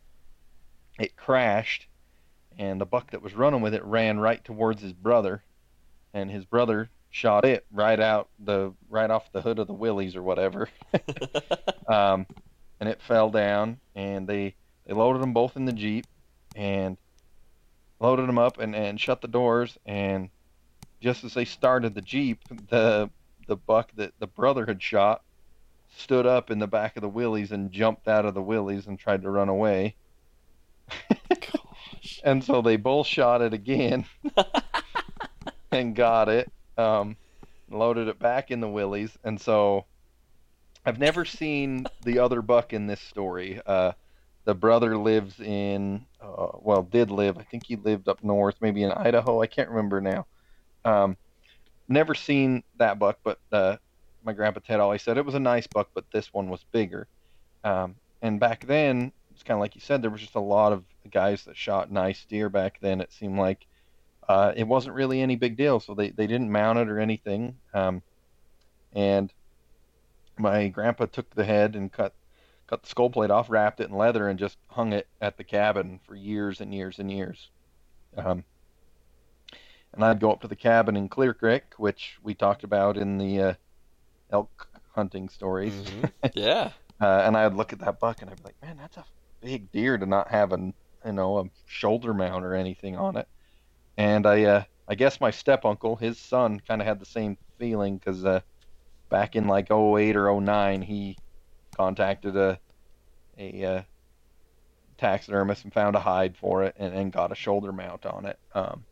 it 0.99 1.15
crashed. 1.15 1.87
And 2.57 2.79
the 2.79 2.85
buck 2.85 3.11
that 3.11 3.21
was 3.21 3.33
running 3.33 3.61
with 3.61 3.73
it 3.73 3.83
ran 3.85 4.19
right 4.19 4.43
towards 4.43 4.81
his 4.81 4.93
brother, 4.93 5.43
and 6.13 6.29
his 6.29 6.45
brother 6.45 6.89
shot 7.09 7.45
it 7.45 7.65
right 7.71 7.99
out 7.99 8.29
the 8.37 8.73
right 8.89 9.09
off 9.09 9.31
the 9.31 9.41
hood 9.41 9.59
of 9.59 9.67
the 9.67 9.73
Willys 9.73 10.15
or 10.15 10.21
whatever. 10.21 10.69
um, 11.87 12.27
and 12.79 12.89
it 12.89 13.01
fell 13.01 13.29
down, 13.29 13.79
and 13.95 14.27
they 14.27 14.55
they 14.85 14.93
loaded 14.93 15.21
them 15.21 15.33
both 15.33 15.55
in 15.55 15.65
the 15.65 15.73
jeep, 15.73 16.05
and 16.55 16.97
loaded 17.99 18.27
them 18.27 18.37
up 18.37 18.59
and, 18.59 18.75
and 18.75 18.99
shut 18.99 19.21
the 19.21 19.27
doors 19.27 19.77
and 19.85 20.29
just 21.01 21.23
as 21.23 21.33
they 21.33 21.45
started 21.45 21.93
the 21.93 22.01
jeep 22.01 22.39
the 22.69 23.09
the 23.47 23.55
buck 23.55 23.91
that 23.95 24.13
the 24.19 24.27
brother 24.27 24.65
had 24.65 24.81
shot 24.81 25.21
stood 25.97 26.25
up 26.25 26.51
in 26.51 26.59
the 26.59 26.67
back 26.67 26.95
of 26.95 27.01
the 27.01 27.09
Willys 27.09 27.51
and 27.51 27.71
jumped 27.71 28.07
out 28.07 28.25
of 28.25 28.33
the 28.33 28.41
Willys 28.41 28.85
and 28.85 28.99
tried 28.99 29.23
to 29.23 29.29
run 29.29 29.49
away. 29.49 29.95
And 32.23 32.43
so 32.43 32.61
they 32.61 32.75
both 32.75 33.07
shot 33.07 33.41
it 33.41 33.53
again 33.53 34.05
and 35.71 35.95
got 35.95 36.29
it 36.29 36.51
um, 36.77 37.17
loaded 37.69 38.07
it 38.07 38.19
back 38.19 38.51
in 38.51 38.61
the 38.61 38.69
Willys 38.69 39.17
and 39.23 39.39
so 39.39 39.85
i've 40.89 40.97
never 40.97 41.23
seen 41.23 41.85
the 42.03 42.17
other 42.17 42.41
buck 42.41 42.73
in 42.73 42.87
this 42.87 42.99
story. 42.99 43.61
Uh, 43.63 43.91
the 44.45 44.55
brother 44.55 44.97
lives 44.97 45.39
in 45.39 46.03
uh, 46.19 46.47
well 46.55 46.81
did 46.81 47.11
live. 47.11 47.37
I 47.37 47.43
think 47.43 47.63
he 47.67 47.75
lived 47.75 48.09
up 48.09 48.23
north 48.23 48.55
maybe 48.59 48.81
in 48.81 48.91
idaho. 48.91 49.39
I 49.39 49.45
can't 49.45 49.69
remember 49.69 50.01
now. 50.01 50.25
Um, 50.83 51.15
never 51.87 52.15
seen 52.15 52.63
that 52.77 52.97
buck 52.97 53.19
but 53.23 53.37
uh, 53.51 53.77
my 54.23 54.33
grandpa 54.33 54.61
ted 54.65 54.79
always 54.79 55.03
said 55.03 55.17
it 55.17 55.25
was 55.25 55.35
a 55.35 55.39
nice 55.39 55.67
buck 55.67 55.89
but 55.93 56.05
this 56.11 56.33
one 56.33 56.49
was 56.49 56.65
bigger. 56.71 57.07
Um, 57.63 57.95
and 58.23 58.39
back 58.39 58.65
then 58.65 59.11
it's 59.31 59.43
kind 59.43 59.57
of 59.57 59.61
like 59.61 59.75
you 59.75 59.81
said 59.81 60.01
there 60.01 60.09
was 60.09 60.21
just 60.21 60.35
a 60.35 60.39
lot 60.39 60.73
of 60.73 60.83
guys 61.11 61.45
that 61.45 61.55
shot 61.55 61.91
nice 61.91 62.25
deer 62.25 62.49
back 62.49 62.79
then 62.81 62.99
it 62.99 63.13
seemed 63.13 63.37
like. 63.37 63.67
Uh, 64.27 64.53
it 64.55 64.67
wasn't 64.67 64.95
really 64.95 65.21
any 65.21 65.35
big 65.35 65.55
deal 65.55 65.79
so 65.79 65.93
they, 65.93 66.09
they 66.09 66.27
didn't 66.27 66.51
mount 66.51 66.79
it 66.79 66.89
or 66.89 66.99
anything. 66.99 67.55
Um, 67.75 68.01
and 68.93 69.31
my 70.39 70.67
grandpa 70.69 71.05
took 71.05 71.29
the 71.35 71.43
head 71.45 71.75
and 71.75 71.91
cut 71.91 72.13
cut 72.67 72.83
the 72.83 72.89
skull 72.89 73.09
plate 73.09 73.31
off, 73.31 73.49
wrapped 73.49 73.79
it 73.79 73.89
in 73.89 73.97
leather, 73.97 74.27
and 74.27 74.37
just 74.39 74.57
hung 74.67 74.93
it 74.93 75.07
at 75.21 75.37
the 75.37 75.43
cabin 75.43 75.99
for 76.07 76.15
years 76.15 76.61
and 76.61 76.73
years 76.73 76.99
and 76.99 77.11
years. 77.11 77.49
Um, 78.15 78.43
and 79.93 80.03
I'd 80.03 80.19
go 80.19 80.31
up 80.31 80.41
to 80.41 80.47
the 80.47 80.55
cabin 80.55 80.95
in 80.95 81.09
Clear 81.09 81.33
Creek, 81.33 81.63
which 81.77 82.17
we 82.21 82.35
talked 82.35 82.63
about 82.63 82.95
in 82.97 83.17
the 83.17 83.41
uh, 83.41 83.53
elk 84.31 84.67
hunting 84.93 85.29
stories. 85.29 85.73
Mm-hmm. 85.73 86.05
Yeah. 86.35 86.71
uh, 87.01 87.23
and 87.25 87.35
I'd 87.35 87.53
look 87.55 87.73
at 87.73 87.79
that 87.79 87.99
buck 87.99 88.21
and 88.21 88.29
I'd 88.29 88.37
be 88.37 88.43
like, 88.43 88.61
man, 88.61 88.77
that's 88.77 88.97
a 88.97 89.05
big 89.41 89.71
deer 89.71 89.97
to 89.97 90.05
not 90.05 90.29
have 90.29 90.51
a 90.53 90.73
you 91.05 91.13
know 91.13 91.39
a 91.39 91.43
shoulder 91.65 92.13
mount 92.13 92.45
or 92.45 92.53
anything 92.53 92.97
on 92.97 93.17
it. 93.17 93.27
And 93.97 94.25
I 94.25 94.43
uh, 94.43 94.63
I 94.87 94.95
guess 94.95 95.19
my 95.19 95.31
step 95.31 95.65
uncle, 95.65 95.95
his 95.95 96.17
son, 96.19 96.61
kind 96.67 96.81
of 96.81 96.87
had 96.87 96.99
the 96.99 97.05
same 97.05 97.37
feeling 97.57 97.97
because 97.97 98.25
uh, 98.25 98.41
back 99.09 99.35
in 99.35 99.47
like 99.47 99.71
08 99.71 100.15
or 100.15 100.39
09, 100.39 100.81
he 100.81 101.17
contacted 101.75 102.35
a 102.35 102.59
a 103.37 103.63
uh, 103.63 103.81
taxidermist 104.97 105.63
and 105.63 105.73
found 105.73 105.95
a 105.95 105.99
hide 105.99 106.35
for 106.35 106.63
it 106.63 106.75
and, 106.77 106.93
and 106.93 107.11
got 107.11 107.31
a 107.31 107.35
shoulder 107.35 107.71
mount 107.71 108.05
on 108.05 108.25
it. 108.25 108.37
Um, 108.53 108.83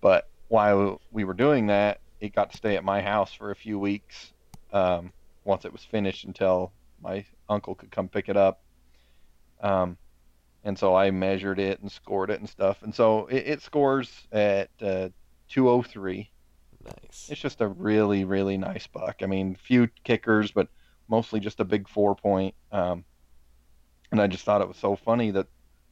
but 0.00 0.28
while 0.48 1.00
we 1.12 1.24
were 1.24 1.34
doing 1.34 1.68
that, 1.68 2.00
it 2.20 2.34
got 2.34 2.50
to 2.50 2.56
stay 2.56 2.76
at 2.76 2.84
my 2.84 3.00
house 3.00 3.32
for 3.32 3.50
a 3.50 3.56
few 3.56 3.78
weeks 3.78 4.32
um, 4.72 5.12
once 5.44 5.64
it 5.64 5.72
was 5.72 5.84
finished 5.84 6.24
until 6.24 6.72
my 7.00 7.24
uncle 7.48 7.74
could 7.74 7.90
come 7.90 8.08
pick 8.08 8.28
it 8.28 8.36
up. 8.36 8.60
Um, 9.62 9.96
and 10.64 10.78
so 10.78 10.94
I 10.94 11.10
measured 11.10 11.58
it 11.58 11.80
and 11.80 11.90
scored 11.90 12.30
it 12.30 12.40
and 12.40 12.48
stuff. 12.48 12.82
And 12.82 12.94
so 12.94 13.26
it, 13.26 13.46
it 13.46 13.62
scores 13.62 14.10
at 14.32 14.68
uh, 14.82 15.08
203. 15.48 16.30
Nice. 16.84 17.28
It's 17.30 17.40
just 17.40 17.60
a 17.60 17.68
really, 17.68 18.24
really 18.24 18.56
nice 18.56 18.86
buck. 18.86 19.16
I 19.22 19.26
mean, 19.26 19.54
few 19.54 19.88
kickers, 20.04 20.50
but 20.50 20.68
mostly 21.08 21.40
just 21.40 21.60
a 21.60 21.64
big 21.64 21.88
four 21.88 22.14
point. 22.14 22.54
Um, 22.72 23.04
and 24.10 24.20
I 24.20 24.26
just 24.26 24.44
thought 24.44 24.62
it 24.62 24.68
was 24.68 24.76
so 24.76 24.96
funny 24.96 25.30
that 25.32 25.46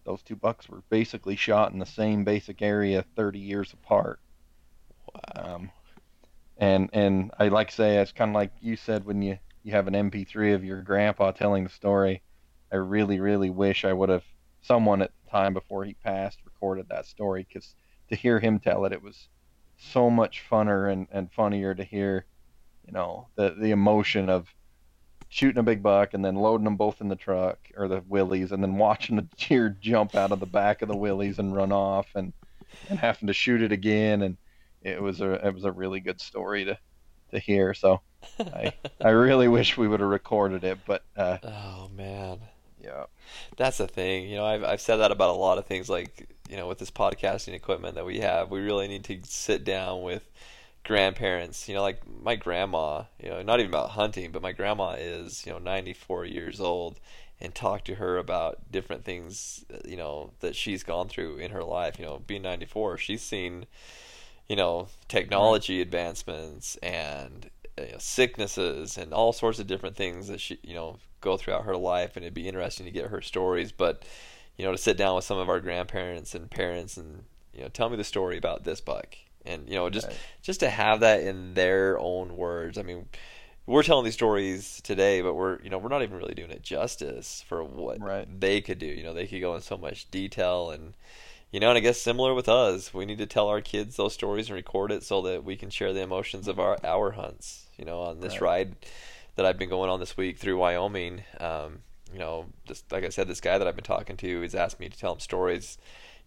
those 0.05 0.23
two 0.23 0.37
bucks 0.37 0.69
were 0.69 0.83
basically 0.89 1.37
shot 1.37 1.73
in 1.73 1.79
the 1.79 1.87
same 1.87 2.25
basic 2.25 2.63
area 2.63 3.05
30 3.17 3.39
years 3.39 3.73
apart. 3.73 4.21
Wow. 5.15 5.55
Um, 5.55 5.71
and 6.57 6.91
and 6.93 7.31
I 7.39 7.49
like 7.49 7.69
to 7.69 7.75
say 7.75 7.99
it's 7.99 8.13
kind 8.13 8.31
of 8.31 8.35
like 8.35 8.53
you 8.61 8.77
said 8.77 9.05
when 9.05 9.23
you 9.23 9.39
you 9.63 9.73
have 9.73 9.87
an 9.87 9.95
MP3 9.95 10.55
of 10.55 10.65
your 10.65 10.83
grandpa 10.83 11.31
telling 11.31 11.65
the 11.65 11.71
story. 11.71 12.23
I 12.73 12.77
really 12.77 13.21
really 13.21 13.51
wish 13.51 13.85
I 13.85 13.93
would 13.93 14.09
have 14.09 14.25
someone 14.63 15.03
at 15.03 15.13
the 15.25 15.31
time 15.31 15.55
before 15.55 15.85
he 15.85 15.95
passed 15.95 16.39
recorded 16.45 16.89
that 16.89 17.07
story 17.07 17.47
because 17.47 17.75
to 18.09 18.17
hear 18.17 18.41
him 18.41 18.59
tell 18.59 18.85
it, 18.87 18.93
it 18.93 19.03
was 19.03 19.29
so 19.79 20.11
much 20.11 20.45
funner 20.51 20.93
and, 20.93 21.07
and 21.11 21.33
funnier 21.33 21.75
to 21.75 21.85
hear, 21.85 22.27
you 22.87 22.93
know, 22.93 23.29
the 23.37 23.55
the 23.59 23.71
emotion 23.71 24.29
of 24.29 24.53
shooting 25.31 25.59
a 25.59 25.63
big 25.63 25.83
buck 25.83 26.15
and 26.15 26.25
then 26.25 26.35
loading 26.35 26.65
them 26.65 26.77
both 26.77 27.01
in 27.01 27.09
the 27.09 27.17
truck 27.17 27.59
or 27.77 27.87
the 27.89 28.03
Willys 28.09 28.53
and 28.53 28.63
then 28.63 28.77
watching 28.77 29.17
the 29.17 29.27
deer 29.37 29.77
jump 29.81 30.15
out 30.15 30.33
of 30.33 30.41
the 30.41 30.47
back 30.47 30.83
of 30.83 30.89
the 30.89 30.97
Willys 30.97 31.39
and 31.39 31.55
run 31.55 31.73
off 31.73 32.07
and 32.15 32.33
and 32.89 32.99
having 32.99 33.27
to 33.27 33.33
shoot 33.33 33.63
it 33.63 33.73
again 33.73 34.23
and 34.23 34.37
it 34.83 35.01
was 35.03 35.21
a 35.21 35.47
it 35.47 35.55
was 35.55 35.65
a 35.65 35.73
really 35.73 36.01
good 36.01 36.21
story 36.21 36.65
to 36.65 36.79
to 37.31 37.39
hear 37.39 37.75
so 37.75 38.01
I 38.39 38.73
I 39.03 39.11
really 39.11 39.49
wish 39.49 39.77
we 39.77 39.89
would 39.89 40.01
have 40.01 40.09
recorded 40.09 40.65
it 40.65 40.79
but 40.87 41.03
uh 41.17 41.39
oh 41.43 41.91
man. 41.95 42.41
yeah 42.83 43.05
That's 43.57 43.79
the 43.79 43.89
thing. 43.89 44.29
You 44.29 44.37
know, 44.37 44.47
I've 44.47 44.65
I've 44.65 44.81
said 44.81 44.97
that 44.97 45.11
about 45.13 45.31
a 45.31 45.39
lot 45.39 45.59
of 45.59 45.67
things 45.67 45.89
like, 45.89 46.29
you 46.49 46.57
know, 46.57 46.67
with 46.67 46.79
this 46.79 46.91
podcasting 46.91 47.55
equipment 47.55 47.95
that 47.95 48.07
we 48.07 48.21
have, 48.21 48.51
we 48.51 48.61
really 48.61 48.89
need 48.89 49.05
to 49.05 49.21
sit 49.25 49.65
down 49.65 50.03
with 50.03 50.29
grandparents, 50.85 51.69
you 51.69 51.75
know, 51.75 51.83
like 51.83 52.01
my 52.23 52.35
grandma, 52.35 53.03
you 53.23 53.29
know, 53.29 53.43
not 53.43 53.61
even 53.61 53.71
about 53.71 53.91
hunting, 53.91 54.33
but 54.33 54.43
my 54.43 54.53
grandma 54.53 54.93
is, 54.99 55.45
you 55.45 55.53
know, 55.53 55.59
94 55.59 56.25
years 56.25 56.61
old 56.61 56.99
and 57.41 57.55
talk 57.55 57.85
to 57.85 57.97
her 57.97 58.17
about 58.17 58.73
different 58.73 59.05
things, 59.05 59.65
you 59.85 59.97
know, 59.97 60.33
that 60.41 60.57
she's 60.57 60.83
gone 60.83 61.09
through 61.09 61.37
in 61.37 61.51
her 61.51 61.63
life, 61.63 61.99
you 61.99 62.05
know, 62.05 62.23
being 62.27 62.43
94, 62.43 62.99
she's 62.99 63.23
seen, 63.23 63.67
you 64.49 64.57
know, 64.57 64.89
technology 65.09 65.81
advancements 65.81 66.77
and 66.77 67.51
you 67.77 67.93
know, 67.93 67.99
sicknesses 67.99 68.97
and 68.97 69.13
all 69.13 69.33
sorts 69.33 69.59
of 69.59 69.67
different 69.67 69.95
things 69.97 70.29
that 70.29 70.41
she, 70.41 70.59
you 70.63 70.75
know, 70.75 70.99
go 71.21 71.37
throughout 71.37 71.65
her 71.65 71.77
life 71.77 72.17
and 72.17 72.25
it'd 72.25 72.35
be 72.35 72.49
interesting 72.49 72.87
to 72.87 72.93
get 72.93 73.11
her 73.11 73.21
stories, 73.21 73.73
but 73.73 74.05
you 74.59 74.65
know, 74.67 74.73
to 74.73 74.79
sit 74.79 74.99
down 74.99 75.15
with 75.17 75.25
some 75.25 75.39
of 75.39 75.49
our 75.49 75.61
grandparents 75.61 76.35
and 76.35 76.51
parents 76.51 76.99
and, 76.99 77.25
you 77.55 77.63
know, 77.63 77.69
tell 77.69 77.89
me 77.89 77.97
the 77.97 78.05
story 78.05 78.37
about 78.37 78.65
this 78.65 78.83
buck 78.83 79.17
and 79.47 79.69
you 79.69 79.75
know 79.77 79.89
just 79.89 80.09
Right. 80.09 80.19
just 80.43 80.61
to 80.61 80.69
have 80.71 81.01
that 81.01 81.21
in 81.23 81.55
their 81.55 81.99
own 81.99 82.37
words 82.37 82.77
i 82.77 82.83
mean 82.83 83.07
we're 83.67 83.83
telling 83.83 84.05
these 84.05 84.15
stories 84.15 84.81
today 84.83 85.21
but 85.21 85.35
we're 85.35 85.61
you 85.63 85.71
know 85.71 85.79
we're 85.79 85.89
not 85.89 86.03
even 86.03 86.17
really 86.17 86.35
doing 86.35 86.51
it 86.51 86.63
justice 86.63 87.45
for 87.49 87.63
what 87.63 88.01
Right. 88.01 88.29
they 88.41 88.61
could 88.61 88.79
do 88.79 88.87
you 88.87 89.03
know 89.03 89.15
they 89.15 89.27
could 89.27 89.41
go 89.41 89.55
in 89.55 89.61
so 89.61 89.77
much 89.77 90.11
detail 90.11 90.71
and 90.71 90.95
you 91.51 91.61
know 91.61 91.69
and 91.69 91.79
i 91.79 91.81
guess 91.81 92.01
similar 92.01 92.35
with 92.35 92.49
us 92.49 92.93
we 92.93 93.07
need 93.07 93.19
to 93.19 93.27
tell 93.27 93.49
our 93.49 93.61
kids 93.61 93.97
those 93.97 94.15
stories 94.15 94.49
and 94.49 94.57
record 94.57 94.91
it 94.93 95.03
so 95.03 95.23
that 95.23 95.45
we 95.45 95.57
can 95.57 95.71
share 95.71 95.93
the 95.93 96.03
emotions 96.03 96.49
of 96.49 96.59
our 96.59 96.79
our 96.85 97.13
hunts 97.13 97.67
you 97.79 97.85
know 97.85 98.01
on 98.01 98.21
this 98.21 98.35
Right. 98.35 98.43
ride 98.43 98.77
that 99.37 99.47
i've 99.47 99.59
been 99.59 99.69
going 99.69 99.89
on 99.91 100.01
this 100.01 100.17
week 100.17 100.39
through 100.39 100.59
wyoming 100.59 101.23
um 101.41 101.79
you 102.13 102.19
know 102.19 102.47
just 102.67 102.91
like 102.93 103.05
i 103.05 103.09
said 103.09 103.29
this 103.29 103.41
guy 103.41 103.59
that 103.59 103.67
i've 103.67 103.77
been 103.77 103.85
talking 103.85 104.17
to 104.17 104.41
he's 104.41 104.55
asked 104.55 104.81
me 104.81 104.89
to 104.89 104.99
tell 104.99 105.13
him 105.13 105.21
stories 105.21 105.79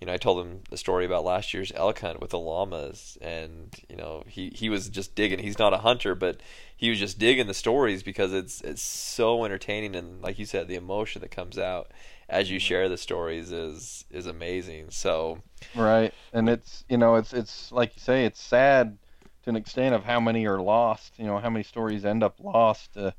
you 0.01 0.07
know, 0.07 0.13
I 0.13 0.17
told 0.17 0.43
him 0.43 0.61
the 0.71 0.77
story 0.77 1.05
about 1.05 1.23
last 1.23 1.53
year's 1.53 1.71
elk 1.75 1.99
hunt 1.99 2.19
with 2.19 2.31
the 2.31 2.39
llamas, 2.39 3.19
and 3.21 3.69
you 3.87 3.95
know, 3.95 4.23
he 4.27 4.49
he 4.49 4.67
was 4.67 4.89
just 4.89 5.13
digging. 5.13 5.37
He's 5.37 5.59
not 5.59 5.75
a 5.75 5.77
hunter, 5.77 6.15
but 6.15 6.41
he 6.75 6.89
was 6.89 6.97
just 6.97 7.19
digging 7.19 7.45
the 7.45 7.53
stories 7.53 8.01
because 8.01 8.33
it's 8.33 8.61
it's 8.61 8.81
so 8.81 9.45
entertaining, 9.45 9.95
and 9.95 10.19
like 10.23 10.39
you 10.39 10.47
said, 10.47 10.67
the 10.67 10.75
emotion 10.75 11.21
that 11.21 11.29
comes 11.29 11.59
out 11.59 11.91
as 12.27 12.49
you 12.49 12.57
share 12.57 12.89
the 12.89 12.97
stories 12.97 13.51
is 13.51 14.05
is 14.09 14.25
amazing. 14.25 14.89
So 14.89 15.37
right 15.75 16.11
and 16.33 16.49
it's 16.49 16.83
you 16.89 16.97
know 16.97 17.15
it's 17.15 17.31
it's 17.31 17.71
like 17.71 17.95
you 17.95 18.01
say 18.01 18.25
it's 18.25 18.41
sad 18.41 18.97
to 19.43 19.49
an 19.51 19.55
extent 19.55 19.93
of 19.93 20.03
how 20.03 20.19
many 20.19 20.47
are 20.47 20.59
lost. 20.59 21.13
You 21.17 21.25
know, 21.25 21.37
how 21.37 21.51
many 21.51 21.63
stories 21.63 22.05
end 22.05 22.23
up 22.23 22.39
lost. 22.39 22.97
Uh, 22.97 23.11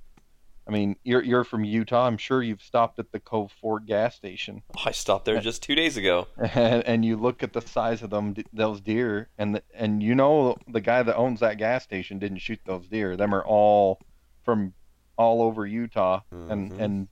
I 0.66 0.70
mean, 0.70 0.96
you're 1.02 1.22
you're 1.22 1.44
from 1.44 1.64
Utah. 1.64 2.06
I'm 2.06 2.16
sure 2.16 2.42
you've 2.42 2.62
stopped 2.62 2.98
at 2.98 3.10
the 3.10 3.18
Cove 3.18 3.52
Fort 3.60 3.84
gas 3.86 4.14
station. 4.14 4.62
Oh, 4.76 4.82
I 4.86 4.92
stopped 4.92 5.24
there 5.24 5.40
just 5.40 5.62
two 5.62 5.74
days 5.74 5.96
ago. 5.96 6.28
And, 6.54 6.84
and 6.84 7.04
you 7.04 7.16
look 7.16 7.42
at 7.42 7.52
the 7.52 7.60
size 7.60 8.02
of 8.02 8.10
them, 8.10 8.34
those 8.52 8.80
deer, 8.80 9.28
and 9.38 9.54
the, 9.56 9.62
and 9.74 10.02
you 10.02 10.14
know 10.14 10.56
the 10.68 10.80
guy 10.80 11.02
that 11.02 11.16
owns 11.16 11.40
that 11.40 11.56
gas 11.56 11.82
station 11.82 12.18
didn't 12.18 12.38
shoot 12.38 12.60
those 12.64 12.86
deer. 12.88 13.16
Them 13.16 13.34
are 13.34 13.44
all 13.44 14.00
from 14.44 14.74
all 15.16 15.42
over 15.42 15.66
Utah, 15.66 16.20
mm-hmm. 16.32 16.50
and 16.50 16.72
and 16.80 17.08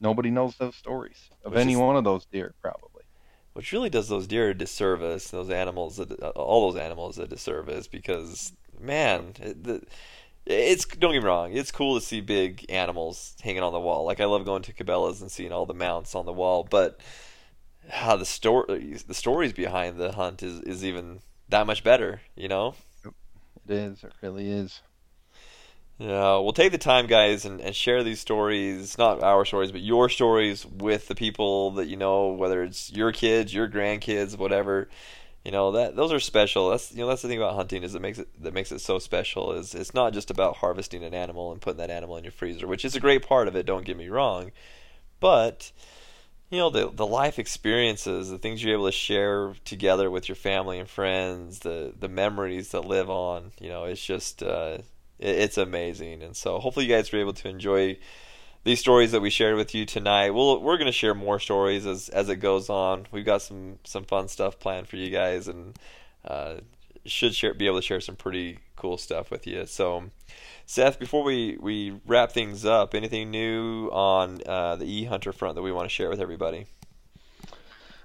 nobody 0.00 0.30
knows 0.30 0.56
those 0.56 0.74
stories 0.76 1.30
of 1.44 1.52
Which 1.52 1.60
any 1.60 1.72
is, 1.74 1.78
one 1.78 1.96
of 1.96 2.04
those 2.04 2.26
deer, 2.26 2.54
probably. 2.60 3.04
Which 3.52 3.72
really 3.72 3.90
does 3.90 4.08
those 4.08 4.26
deer 4.26 4.50
a 4.50 4.54
disservice. 4.54 5.30
Those 5.30 5.50
animals, 5.50 6.00
all 6.00 6.70
those 6.70 6.80
animals, 6.80 7.18
a 7.18 7.26
disservice 7.26 7.88
because 7.88 8.52
man, 8.80 9.32
the, 9.38 9.82
it's 10.48 10.84
don't 10.86 11.12
get 11.12 11.22
me 11.22 11.26
wrong, 11.26 11.52
it's 11.52 11.70
cool 11.70 11.98
to 11.98 12.04
see 12.04 12.20
big 12.20 12.64
animals 12.68 13.34
hanging 13.42 13.62
on 13.62 13.72
the 13.72 13.80
wall. 13.80 14.04
Like 14.04 14.20
I 14.20 14.24
love 14.24 14.44
going 14.44 14.62
to 14.62 14.72
Cabela's 14.72 15.20
and 15.20 15.30
seeing 15.30 15.52
all 15.52 15.66
the 15.66 15.74
mounts 15.74 16.14
on 16.14 16.26
the 16.26 16.32
wall, 16.32 16.66
but 16.68 17.00
how 17.90 18.16
the 18.16 18.24
story 18.24 18.96
the 19.06 19.14
stories 19.14 19.52
behind 19.52 19.98
the 19.98 20.12
hunt 20.12 20.42
is 20.42 20.60
is 20.62 20.84
even 20.84 21.20
that 21.48 21.66
much 21.66 21.84
better, 21.84 22.22
you 22.34 22.48
know? 22.48 22.74
It 23.04 23.74
is, 23.74 24.04
it 24.04 24.12
really 24.22 24.50
is. 24.50 24.80
Yeah, 25.98 26.38
we'll 26.38 26.52
take 26.52 26.70
the 26.70 26.78
time, 26.78 27.08
guys, 27.08 27.44
and, 27.44 27.60
and 27.60 27.74
share 27.74 28.04
these 28.04 28.20
stories, 28.20 28.96
not 28.96 29.20
our 29.22 29.44
stories, 29.44 29.72
but 29.72 29.80
your 29.80 30.08
stories 30.08 30.64
with 30.64 31.08
the 31.08 31.14
people 31.16 31.72
that 31.72 31.88
you 31.88 31.96
know, 31.96 32.28
whether 32.28 32.62
it's 32.62 32.92
your 32.92 33.12
kids, 33.12 33.52
your 33.52 33.68
grandkids, 33.68 34.38
whatever 34.38 34.88
you 35.44 35.52
know 35.52 35.72
that 35.72 35.96
those 35.96 36.12
are 36.12 36.20
special. 36.20 36.70
That's 36.70 36.92
you 36.92 36.98
know 36.98 37.08
that's 37.08 37.22
the 37.22 37.28
thing 37.28 37.38
about 37.38 37.54
hunting 37.54 37.82
is 37.82 37.94
it 37.94 38.02
makes 38.02 38.18
it 38.18 38.28
that 38.42 38.54
makes 38.54 38.72
it 38.72 38.80
so 38.80 38.98
special. 38.98 39.52
Is 39.52 39.74
it's 39.74 39.94
not 39.94 40.12
just 40.12 40.30
about 40.30 40.56
harvesting 40.56 41.04
an 41.04 41.14
animal 41.14 41.52
and 41.52 41.60
putting 41.60 41.78
that 41.78 41.90
animal 41.90 42.16
in 42.16 42.24
your 42.24 42.32
freezer, 42.32 42.66
which 42.66 42.84
is 42.84 42.96
a 42.96 43.00
great 43.00 43.26
part 43.26 43.48
of 43.48 43.56
it. 43.56 43.66
Don't 43.66 43.84
get 43.84 43.96
me 43.96 44.08
wrong, 44.08 44.50
but 45.20 45.72
you 46.50 46.58
know 46.58 46.70
the 46.70 46.90
the 46.90 47.06
life 47.06 47.38
experiences, 47.38 48.30
the 48.30 48.38
things 48.38 48.62
you're 48.62 48.74
able 48.74 48.86
to 48.86 48.92
share 48.92 49.54
together 49.64 50.10
with 50.10 50.28
your 50.28 50.36
family 50.36 50.78
and 50.78 50.88
friends, 50.88 51.60
the 51.60 51.92
the 51.98 52.08
memories 52.08 52.70
that 52.72 52.84
live 52.84 53.08
on. 53.08 53.52
You 53.60 53.68
know, 53.68 53.84
it's 53.84 54.04
just 54.04 54.42
uh, 54.42 54.78
it, 55.18 55.36
it's 55.36 55.58
amazing. 55.58 56.22
And 56.22 56.36
so 56.36 56.58
hopefully 56.58 56.86
you 56.86 56.94
guys 56.94 57.12
were 57.12 57.20
able 57.20 57.34
to 57.34 57.48
enjoy 57.48 57.98
these 58.64 58.80
stories 58.80 59.12
that 59.12 59.20
we 59.20 59.30
shared 59.30 59.56
with 59.56 59.74
you 59.74 59.86
tonight. 59.86 60.30
We'll, 60.30 60.60
we're 60.60 60.76
going 60.76 60.86
to 60.86 60.92
share 60.92 61.14
more 61.14 61.38
stories 61.38 61.86
as 61.86 62.08
as 62.08 62.28
it 62.28 62.36
goes 62.36 62.68
on. 62.68 63.06
We've 63.10 63.24
got 63.24 63.42
some 63.42 63.78
some 63.84 64.04
fun 64.04 64.28
stuff 64.28 64.58
planned 64.58 64.88
for 64.88 64.96
you 64.96 65.10
guys, 65.10 65.48
and 65.48 65.78
uh, 66.24 66.56
should 67.06 67.34
share, 67.34 67.54
be 67.54 67.66
able 67.66 67.78
to 67.78 67.82
share 67.82 68.00
some 68.00 68.16
pretty 68.16 68.58
cool 68.76 68.98
stuff 68.98 69.30
with 69.30 69.46
you. 69.46 69.66
So, 69.66 70.10
Seth, 70.66 70.98
before 70.98 71.22
we 71.22 71.56
we 71.60 72.00
wrap 72.06 72.32
things 72.32 72.64
up, 72.64 72.94
anything 72.94 73.30
new 73.30 73.88
on 73.88 74.40
uh, 74.46 74.76
the 74.76 74.84
e 74.84 75.04
hunter 75.04 75.32
front 75.32 75.54
that 75.54 75.62
we 75.62 75.72
want 75.72 75.86
to 75.86 75.94
share 75.94 76.10
with 76.10 76.20
everybody? 76.20 76.66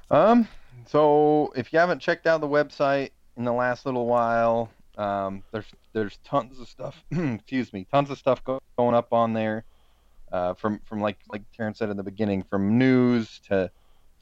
Um. 0.09 0.47
So, 0.85 1.53
if 1.55 1.71
you 1.71 1.79
haven't 1.79 1.99
checked 1.99 2.27
out 2.27 2.41
the 2.41 2.47
website 2.47 3.11
in 3.37 3.45
the 3.45 3.53
last 3.53 3.85
little 3.85 4.05
while, 4.05 4.69
um, 4.97 5.43
there's 5.51 5.65
there's 5.93 6.17
tons 6.25 6.59
of 6.59 6.67
stuff. 6.67 7.03
excuse 7.11 7.71
me, 7.73 7.85
tons 7.91 8.09
of 8.09 8.17
stuff 8.17 8.41
going 8.43 8.95
up 8.95 9.13
on 9.13 9.33
there 9.33 9.63
uh, 10.33 10.55
from 10.55 10.81
from 10.83 10.99
like 10.99 11.19
like 11.31 11.43
Terrence 11.55 11.77
said 11.77 11.91
in 11.91 11.95
the 11.95 12.03
beginning, 12.03 12.43
from 12.43 12.79
news 12.79 13.39
to 13.47 13.69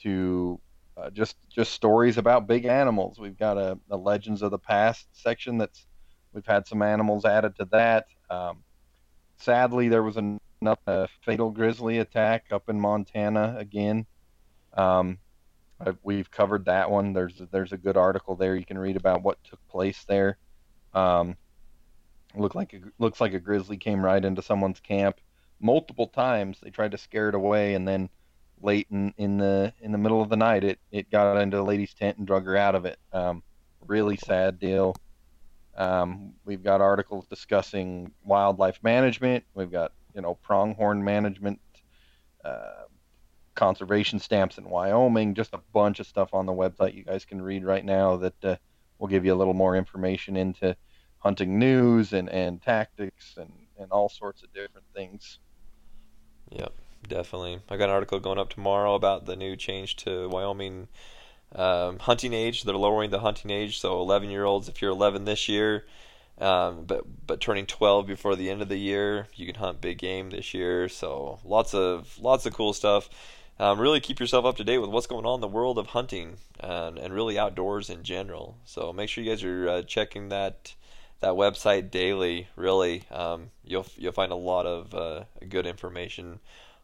to 0.03 0.59
uh, 0.97 1.09
just 1.09 1.37
just 1.49 1.71
stories 1.71 2.17
about 2.17 2.47
big 2.47 2.65
animals. 2.65 3.17
We've 3.17 3.37
got 3.37 3.57
a, 3.57 3.79
a, 3.89 3.95
Legends 3.95 4.41
of 4.41 4.51
the 4.51 4.59
Past 4.59 5.07
section 5.13 5.57
that's 5.57 5.87
we've 6.33 6.45
had 6.45 6.67
some 6.67 6.81
animals 6.81 7.23
added 7.23 7.55
to 7.55 7.65
that. 7.71 8.07
Um, 8.29 8.57
sadly, 9.37 9.87
there 9.87 10.03
was 10.03 10.17
a, 10.17 10.37
a, 10.85 11.07
fatal 11.25 11.49
grizzly 11.49 11.99
attack 11.99 12.47
up 12.51 12.67
in 12.67 12.79
Montana 12.79 13.55
again. 13.57 14.05
Um, 14.73 15.17
we've 16.03 16.29
covered 16.29 16.65
that 16.65 16.91
one. 16.91 17.13
There's 17.13 17.41
there's 17.51 17.71
a 17.71 17.77
good 17.77 17.95
article 17.95 18.35
there 18.35 18.57
you 18.57 18.65
can 18.65 18.77
read 18.77 18.97
about 18.97 19.23
what 19.23 19.41
took 19.45 19.65
place 19.69 20.03
there. 20.09 20.37
Um, 20.93 21.37
look 22.35 22.53
like 22.53 22.73
a, 22.73 22.79
looks 22.99 23.21
like 23.21 23.33
a 23.33 23.39
grizzly 23.39 23.77
came 23.77 24.03
right 24.03 24.23
into 24.23 24.41
someone's 24.41 24.81
camp 24.81 25.21
multiple 25.61 26.07
times. 26.07 26.59
They 26.61 26.69
tried 26.69 26.91
to 26.91 26.97
scare 26.97 27.29
it 27.29 27.35
away, 27.35 27.73
and 27.75 27.87
then 27.87 28.09
late 28.61 28.87
in, 28.91 29.13
in 29.17 29.37
the 29.37 29.73
in 29.81 29.91
the 29.91 29.97
middle 29.97 30.21
of 30.21 30.29
the 30.29 30.37
night, 30.37 30.63
it 30.63 30.79
it 30.91 31.09
got 31.09 31.37
into 31.37 31.57
the 31.57 31.63
lady's 31.63 31.93
tent 31.93 32.17
and 32.17 32.27
drug 32.27 32.45
her 32.45 32.57
out 32.57 32.75
of 32.75 32.85
it. 32.85 32.97
Um, 33.13 33.43
really 33.85 34.17
sad 34.17 34.59
deal. 34.59 34.95
Um, 35.75 36.33
we've 36.45 36.63
got 36.63 36.81
articles 36.81 37.25
discussing 37.27 38.11
wildlife 38.23 38.79
management. 38.83 39.43
We've 39.53 39.71
got 39.71 39.93
you 40.13 40.21
know 40.21 40.35
pronghorn 40.35 41.03
management, 41.03 41.59
uh, 42.43 42.83
conservation 43.55 44.19
stamps 44.19 44.57
in 44.57 44.69
Wyoming. 44.69 45.33
Just 45.33 45.53
a 45.53 45.61
bunch 45.73 45.99
of 45.99 46.07
stuff 46.07 46.33
on 46.33 46.45
the 46.45 46.53
website 46.53 46.93
you 46.93 47.03
guys 47.03 47.25
can 47.25 47.41
read 47.41 47.63
right 47.63 47.85
now 47.85 48.17
that 48.17 48.45
uh, 48.45 48.55
will 48.99 49.07
give 49.07 49.25
you 49.25 49.33
a 49.33 49.35
little 49.35 49.53
more 49.53 49.75
information 49.75 50.37
into 50.37 50.75
hunting 51.17 51.59
news 51.59 52.13
and, 52.13 52.29
and 52.29 52.61
tactics 52.61 53.35
and, 53.37 53.51
and 53.79 53.91
all 53.91 54.09
sorts 54.09 54.43
of 54.43 54.53
different 54.53 54.85
things. 54.93 55.39
Yep, 56.51 56.73
definitely. 57.07 57.61
I 57.69 57.77
got 57.77 57.85
an 57.85 57.95
article 57.95 58.19
going 58.19 58.37
up 58.37 58.49
tomorrow 58.49 58.95
about 58.95 59.25
the 59.25 59.35
new 59.35 59.55
change 59.55 59.95
to 59.97 60.27
Wyoming 60.29 60.87
um, 61.55 61.99
hunting 61.99 62.33
age. 62.33 62.63
They're 62.63 62.75
lowering 62.75 63.09
the 63.09 63.19
hunting 63.19 63.51
age, 63.51 63.79
so 63.79 63.99
11 64.01 64.29
year 64.29 64.45
olds, 64.45 64.67
if 64.69 64.81
you're 64.81 64.91
11 64.91 65.25
this 65.25 65.47
year, 65.49 65.85
um, 66.39 66.85
but 66.85 67.05
but 67.27 67.39
turning 67.39 67.65
12 67.65 68.07
before 68.07 68.35
the 68.35 68.49
end 68.49 68.61
of 68.61 68.69
the 68.69 68.77
year, 68.77 69.27
you 69.35 69.45
can 69.45 69.55
hunt 69.55 69.81
big 69.81 69.97
game 69.97 70.29
this 70.31 70.53
year. 70.53 70.89
So 70.89 71.39
lots 71.43 71.73
of 71.73 72.17
lots 72.19 72.45
of 72.45 72.53
cool 72.53 72.73
stuff. 72.73 73.09
Um, 73.59 73.79
really 73.79 73.99
keep 73.99 74.19
yourself 74.19 74.43
up 74.45 74.57
to 74.57 74.63
date 74.63 74.79
with 74.79 74.89
what's 74.89 75.05
going 75.05 75.25
on 75.25 75.35
in 75.35 75.41
the 75.41 75.47
world 75.47 75.77
of 75.77 75.87
hunting 75.87 76.37
and, 76.59 76.97
and 76.97 77.13
really 77.13 77.37
outdoors 77.37 77.91
in 77.91 78.01
general. 78.01 78.57
So 78.65 78.91
make 78.91 79.07
sure 79.07 79.23
you 79.23 79.29
guys 79.29 79.43
are 79.43 79.69
uh, 79.69 79.81
checking 79.83 80.29
that 80.29 80.73
that 81.21 81.33
website 81.33 81.89
daily. 81.89 82.47
Really, 82.55 83.03
um, 83.09 83.51
you'll 83.63 83.85
you'll 83.97 84.11
find 84.11 84.31
a 84.31 84.35
lot 84.35 84.65
of 84.65 84.93
uh, 84.93 85.23
good 85.47 85.65
information 85.65 86.39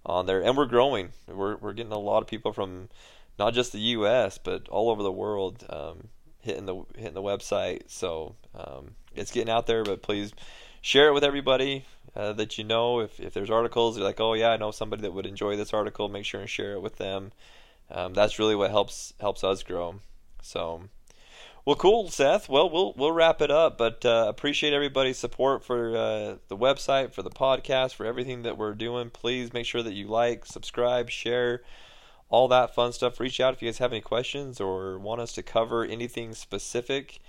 on 0.06 0.26
there, 0.26 0.42
and 0.42 0.56
we're 0.56 0.66
growing. 0.66 1.10
We're 1.28 1.58
we're 1.58 1.74
getting 1.74 1.92
a 1.92 2.00
lot 2.00 2.22
of 2.24 2.28
people 2.28 2.54
from 2.54 2.90
not 3.38 3.54
just 3.54 3.72
the 3.72 3.80
U.S. 3.80 4.38
but 4.38 4.68
all 4.70 4.90
over 4.90 5.04
the 5.04 5.12
world 5.12 5.66
um, 5.70 6.08
hitting 6.42 6.66
the 6.66 6.84
hitting 6.96 7.14
the 7.14 7.22
website. 7.22 7.84
So 7.88 8.36
um, 8.56 8.92
it's 9.16 9.32
getting 9.32 9.52
out 9.52 9.68
there. 9.68 9.84
But 9.84 10.02
please 10.02 10.34
share 10.82 11.10
it 11.10 11.14
with 11.14 11.24
everybody 11.24 11.86
uh, 12.16 12.34
that 12.34 12.58
you 12.58 12.64
know. 12.64 13.00
If 13.02 13.20
if 13.20 13.34
there's 13.34 13.52
articles, 13.52 13.98
you're 13.98 14.06
like, 14.06 14.20
oh 14.20 14.34
yeah, 14.34 14.50
I 14.50 14.58
know 14.58 14.72
somebody 14.72 15.02
that 15.04 15.14
would 15.14 15.26
enjoy 15.26 15.58
this 15.58 15.74
article. 15.74 16.10
Make 16.10 16.26
sure 16.26 16.42
and 16.42 16.50
share 16.50 16.74
it 16.74 16.82
with 16.82 16.98
them. 16.98 17.32
Um, 17.90 18.14
that's 18.14 18.40
really 18.40 18.56
what 18.56 18.72
helps 18.72 19.14
helps 19.20 19.44
us 19.44 19.64
grow. 19.64 20.00
So 20.42 20.84
well, 21.68 21.76
cool, 21.76 22.08
Seth. 22.08 22.48
Well, 22.48 22.70
we'll 22.70 22.94
we'll 22.96 23.12
wrap 23.12 23.42
it 23.42 23.52
up, 23.52 23.78
but 23.78 24.06
uh, 24.06 24.28
appreciate 24.30 24.72
everybody's 24.72 25.18
support 25.18 25.66
for 25.66 25.98
uh, 25.98 26.36
the 26.48 26.56
website, 26.56 27.12
for 27.12 27.24
the 27.24 27.30
podcast, 27.30 27.94
for 27.94 28.06
everything 28.06 28.44
that 28.44 28.58
we're 28.58 28.74
doing. 28.74 29.10
Please 29.10 29.52
make 29.52 29.66
sure 29.66 29.84
that 29.84 29.92
you 29.92 30.08
like, 30.08 30.46
subscribe, 30.46 31.10
share, 31.10 31.62
all 32.30 32.48
that 32.48 32.74
fun 32.74 32.94
stuff. 32.94 33.20
Reach 33.20 33.42
out 33.42 33.54
if 33.54 33.62
you 33.62 33.68
guys 33.68 33.80
have 33.80 33.92
any 33.92 34.00
questions 34.00 34.62
or 34.62 34.98
want 34.98 35.20
us 35.20 35.34
to 35.34 35.44
cover 35.44 35.84
anything 35.84 36.34
specific. 36.34 37.20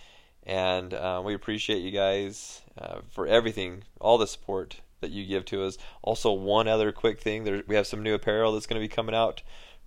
And 0.44 0.94
uh, 0.94 1.20
we 1.24 1.35
appreciate 1.35 1.81
you 1.81 1.90
guys 1.90 2.62
uh, 2.81 3.01
for 3.11 3.27
everything, 3.27 3.83
all 4.01 4.18
the 4.18 4.29
support 4.29 4.77
that 5.01 5.11
you 5.11 5.27
give 5.27 5.46
to 5.46 5.64
us. 5.64 5.79
Also, 6.01 6.33
one 6.33 6.68
other 6.68 6.92
quick 6.92 7.20
thing: 7.20 7.42
there, 7.42 7.64
we 7.66 7.74
have 7.74 7.88
some 7.88 8.05
new 8.05 8.14
apparel 8.14 8.53
that's 8.53 8.66
going 8.68 8.81
to 8.81 8.88
be 8.88 8.94
coming 8.94 9.16
out 9.16 9.42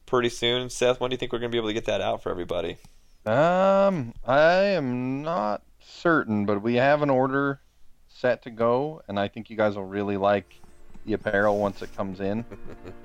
pretty 0.05 0.27
soon. 0.27 0.69
Seth, 0.69 0.99
when 0.99 1.09
do 1.09 1.13
you 1.13 1.17
think 1.17 1.31
we're 1.31 1.39
going 1.39 1.51
to 1.51 1.55
be 1.55 1.57
able 1.57 1.69
to 1.69 1.73
get 1.73 1.85
that 1.85 2.01
out 2.01 2.21
for 2.21 2.31
everybody? 2.31 2.79
Um, 3.25 4.13
I 4.25 4.51
am 4.73 5.21
not 5.21 5.61
certain, 5.79 6.45
but 6.45 6.61
we 6.61 6.75
have 6.75 7.03
an 7.03 7.09
order 7.09 7.61
set 8.07 8.43
to 8.43 8.49
go, 8.49 9.01
and 9.07 9.19
I 9.19 9.27
think 9.27 9.49
you 9.49 9.55
guys 9.55 9.75
will 9.75 9.85
really 9.85 10.17
like 10.17 10.59
the 11.05 11.13
apparel 11.13 11.59
once 11.59 11.81
it 11.81 11.95
comes 11.95 12.19
in. 12.19 12.45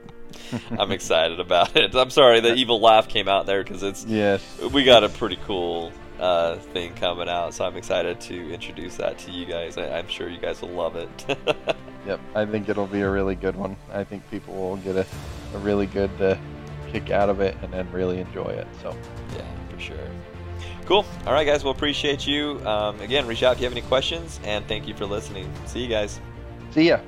I'm 0.79 0.91
excited 0.91 1.39
about 1.39 1.77
it. 1.77 1.95
I'm 1.95 2.11
sorry 2.11 2.41
the 2.41 2.55
evil 2.57 2.81
laugh 2.81 3.09
came 3.09 3.29
out 3.29 3.47
there 3.47 3.63
because 3.63 3.83
it's 3.83 4.05
yes 4.05 4.43
we 4.73 4.85
got 4.85 5.05
a 5.05 5.09
pretty 5.09 5.39
cool 5.47 5.93
uh, 6.19 6.57
thing 6.57 6.95
coming 6.95 7.29
out, 7.29 7.53
so 7.53 7.67
I'm 7.67 7.77
excited 7.77 8.19
to 8.23 8.53
introduce 8.53 8.97
that 8.97 9.19
to 9.19 9.31
you 9.31 9.45
guys. 9.45 9.77
I, 9.77 9.99
am 9.99 10.09
sure 10.09 10.31
you 10.31 10.41
guys 10.41 10.63
will 10.63 10.71
love 10.71 10.97
it. 10.97 11.37
yep, 12.07 12.21
I 12.35 12.47
think 12.47 12.71
it'll 12.71 12.87
be 12.87 13.03
a 13.03 13.11
really 13.11 13.35
good 13.35 13.55
one. 13.55 13.77
I 13.93 14.03
think 14.03 14.29
people 14.31 14.55
will 14.55 14.77
get 14.79 14.97
a, 14.97 15.07
a 15.55 15.59
really 15.59 15.87
good 15.87 16.11
uh, 16.23 16.37
kick 16.91 17.11
out 17.11 17.29
of 17.29 17.41
it 17.41 17.55
and 17.63 17.71
then 17.71 17.91
really 17.93 18.19
enjoy 18.19 18.49
it. 18.49 18.67
So 18.81 18.97
yeah 19.37 19.56
for 19.77 19.81
sure. 19.81 20.11
Cool. 20.85 21.05
All 21.27 21.33
right, 21.33 21.45
guys. 21.45 21.65
We'll 21.65 21.73
appreciate 21.73 22.27
you. 22.27 22.65
Um, 22.67 23.01
again, 23.01 23.27
reach 23.27 23.43
out 23.43 23.55
if 23.55 23.61
you 23.61 23.65
have 23.65 23.73
any 23.73 23.83
questions, 23.83 24.41
and 24.45 24.67
thank 24.67 24.87
you 24.87 24.95
for 24.95 25.05
listening. 25.05 25.53
See 25.67 25.81
you 25.81 25.89
guys. 25.89 26.21
See 26.71 26.89
ya. 26.89 27.01